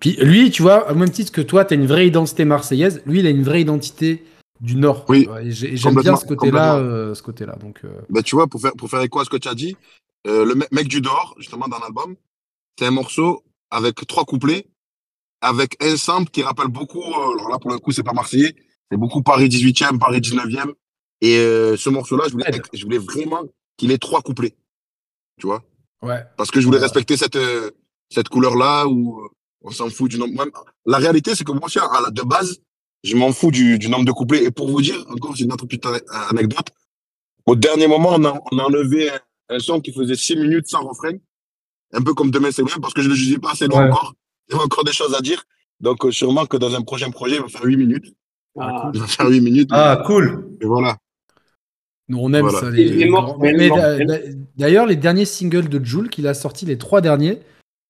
[0.00, 3.02] Puis lui, tu vois, au même titre que toi, tu as une vraie identité marseillaise,
[3.06, 4.24] lui, il a une vraie identité
[4.60, 5.04] du Nord.
[5.08, 6.76] Oui, j'aime bien ce côté-là.
[6.76, 9.30] euh, ce côté-là donc, euh, Ben, tu vois, pour faire, pour faire écho à ce
[9.30, 9.76] que tu as dit,
[10.26, 12.14] euh, le me- mec du dehors, justement, dans l'album,
[12.78, 14.66] c'est un morceau avec trois couplets,
[15.40, 18.54] avec un sample qui rappelle beaucoup, euh, alors là, pour le coup, c'est pas marseillais,
[18.90, 20.72] c'est beaucoup Paris 18e, Paris 19e.
[21.22, 23.42] Et euh, ce morceau-là, je voulais, je voulais vraiment
[23.76, 24.54] qu'il ait trois couplets.
[25.40, 25.62] Tu vois
[26.02, 26.22] ouais.
[26.36, 26.84] Parce que je voulais Ouais.
[26.84, 27.70] respecter cette, euh,
[28.10, 29.28] cette couleur-là où euh,
[29.62, 30.44] on s'en fout du nombre.
[30.86, 32.58] La réalité, c'est que moi aussi, à la- de base,
[33.02, 34.44] je m'en fous du, du nombre de couplets.
[34.44, 36.68] Et pour vous dire, encore, j'ai une autre petite ane- anecdote.
[37.46, 39.18] Au dernier moment, on a, on a enlevé un,
[39.56, 41.12] un son qui faisait 6 minutes sans refrain.
[41.92, 43.84] Un peu comme Demain c'est vrai, parce que je ne le jugeais pas assez loin
[43.84, 43.90] Ouais.
[43.90, 44.14] encore.
[44.48, 45.42] Il y avait encore des choses à dire.
[45.80, 48.14] Donc, euh, sûrement que dans un prochain projet, il va faire 8 minutes.
[48.58, 49.70] Ah, Il va faire 8 minutes.
[49.72, 50.56] Ah, cool.
[50.60, 50.98] Et voilà.
[52.10, 52.60] Nous, on aime Voilà.
[52.60, 52.70] ça.
[52.70, 57.38] Les d'ailleurs, les derniers singles de Joule qu'il a sortis, les trois derniers,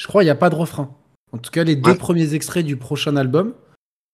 [0.01, 0.95] je crois il n'y a pas de refrain.
[1.33, 3.55] En tout cas, les deux premiers extraits du prochain album,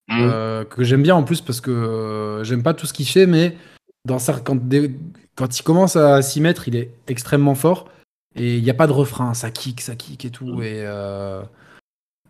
[0.08, 0.18] Mhm.
[0.20, 3.26] euh, que j'aime bien en plus parce que euh, j'aime pas tout ce qu'il fait,
[3.26, 3.56] mais
[4.04, 4.94] dans quand, des-
[5.34, 7.88] quand il commence à s'y mettre, il est extrêmement fort.
[8.36, 10.62] Et il n'y a pas de refrain, ça kick, ça kick et tout.
[10.62, 11.42] Et euh,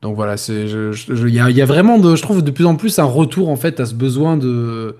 [0.00, 2.22] donc voilà, c'est, je- je- je- il y, a, il y a vraiment, de, je
[2.22, 4.96] trouve, de plus en plus un retour en fait à ce besoin de,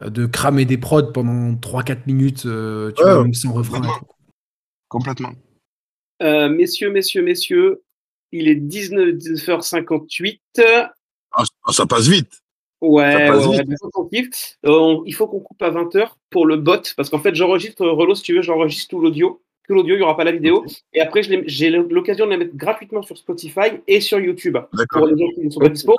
[0.00, 3.78] de cramer des prods pendant 3-4 minutes, euh, tu Ouais, vois, même sans refrain.
[3.80, 3.98] complètement.
[3.98, 4.14] tout.
[4.88, 5.32] Complètement.
[6.22, 7.82] euh, messieurs, messieurs, messieurs,
[8.32, 10.40] il est 19h58.
[11.32, 12.40] Ah, ça passe vite.
[12.80, 13.64] Ouais, passe ouais,
[14.12, 14.58] vite.
[14.64, 17.86] Euh, on- il faut qu'on coupe à 20h pour le bot, parce qu'en fait, j'enregistre,
[17.86, 20.64] Relo, si tu veux, j'enregistre tout l'audio, que l'audio, il n'y aura pas la vidéo.
[20.92, 25.00] Et après, j'ai l'occasion de la mettre gratuitement sur Spotify et sur YouTube D'accord.
[25.02, 25.94] pour les gens qui ne sont pas dispo.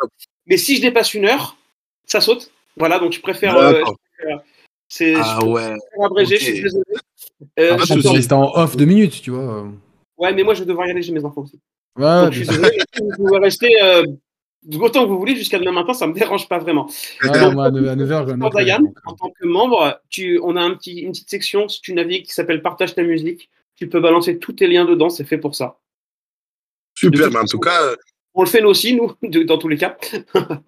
[0.47, 1.57] Mais si je dépasse une heure,
[2.05, 2.51] ça saute.
[2.77, 3.57] Voilà, donc je préfère.
[3.57, 3.97] euh, D'accord.
[4.11, 4.41] je préfère-
[4.87, 5.75] c'est Ah je ouais.
[5.97, 6.19] ok.
[6.25, 6.83] je suis désolé.
[7.59, 8.21] Euh, Ah, je suis en- souci.
[8.23, 9.67] C'était en off deux minutes, tu vois.
[10.17, 11.59] Ouais, mais moi, je vais devoir y aller chez mes enfants aussi.
[11.97, 14.03] Ouais, Donc, je suis désolé, vous pouvez rester euh,
[14.79, 16.89] autant que vous voulez jusqu'à demain matin, ça me dérange pas vraiment.
[17.23, 20.55] Moi, à 9h, j'ai un Pour autre Diane, donc, en tant que membre, tu, on
[20.55, 23.49] a un petit, une petite section, si tu navigues, qui s'appelle Partage ta musique.
[23.75, 25.77] Tu peux balancer tous tes liens dedans, c'est fait pour ça.
[26.95, 27.95] Super, mais en tout cas, euh,
[28.33, 29.97] On le fait nous aussi, nous, de- dans tous les cas.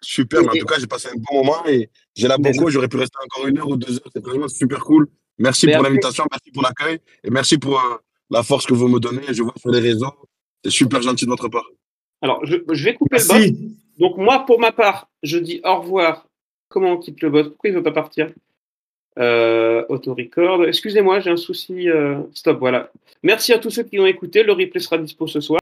[0.00, 2.70] super, mais en tout cas, j'ai passé un bon moment et j'ai la beaucoup.
[2.70, 4.10] J'aurais pu rester encore une heure ou deux heures.
[4.12, 5.08] C'est vraiment super cool.
[5.38, 7.96] Merci Mais pour l'invitation, merci pour l'accueil et merci pour euh,
[8.30, 9.22] la force que vous me donnez.
[9.32, 10.12] Je vois sur les réseaux.
[10.64, 11.68] C'est super gentil de votre part.
[12.20, 13.58] Alors, je, je vais couper le bot.
[13.98, 16.26] Donc, moi, pour ma part, je dis au revoir.
[16.68, 17.44] Comment on quitte le bot?
[17.44, 18.30] Pourquoi il veut pas partir?
[19.18, 20.64] Euh, auto-record.
[20.66, 21.88] Excusez-moi, j'ai un souci.
[21.88, 22.90] euh, Stop, voilà.
[23.22, 24.42] Merci à tous ceux qui ont écouté.
[24.42, 25.60] Le replay sera dispo ce soir.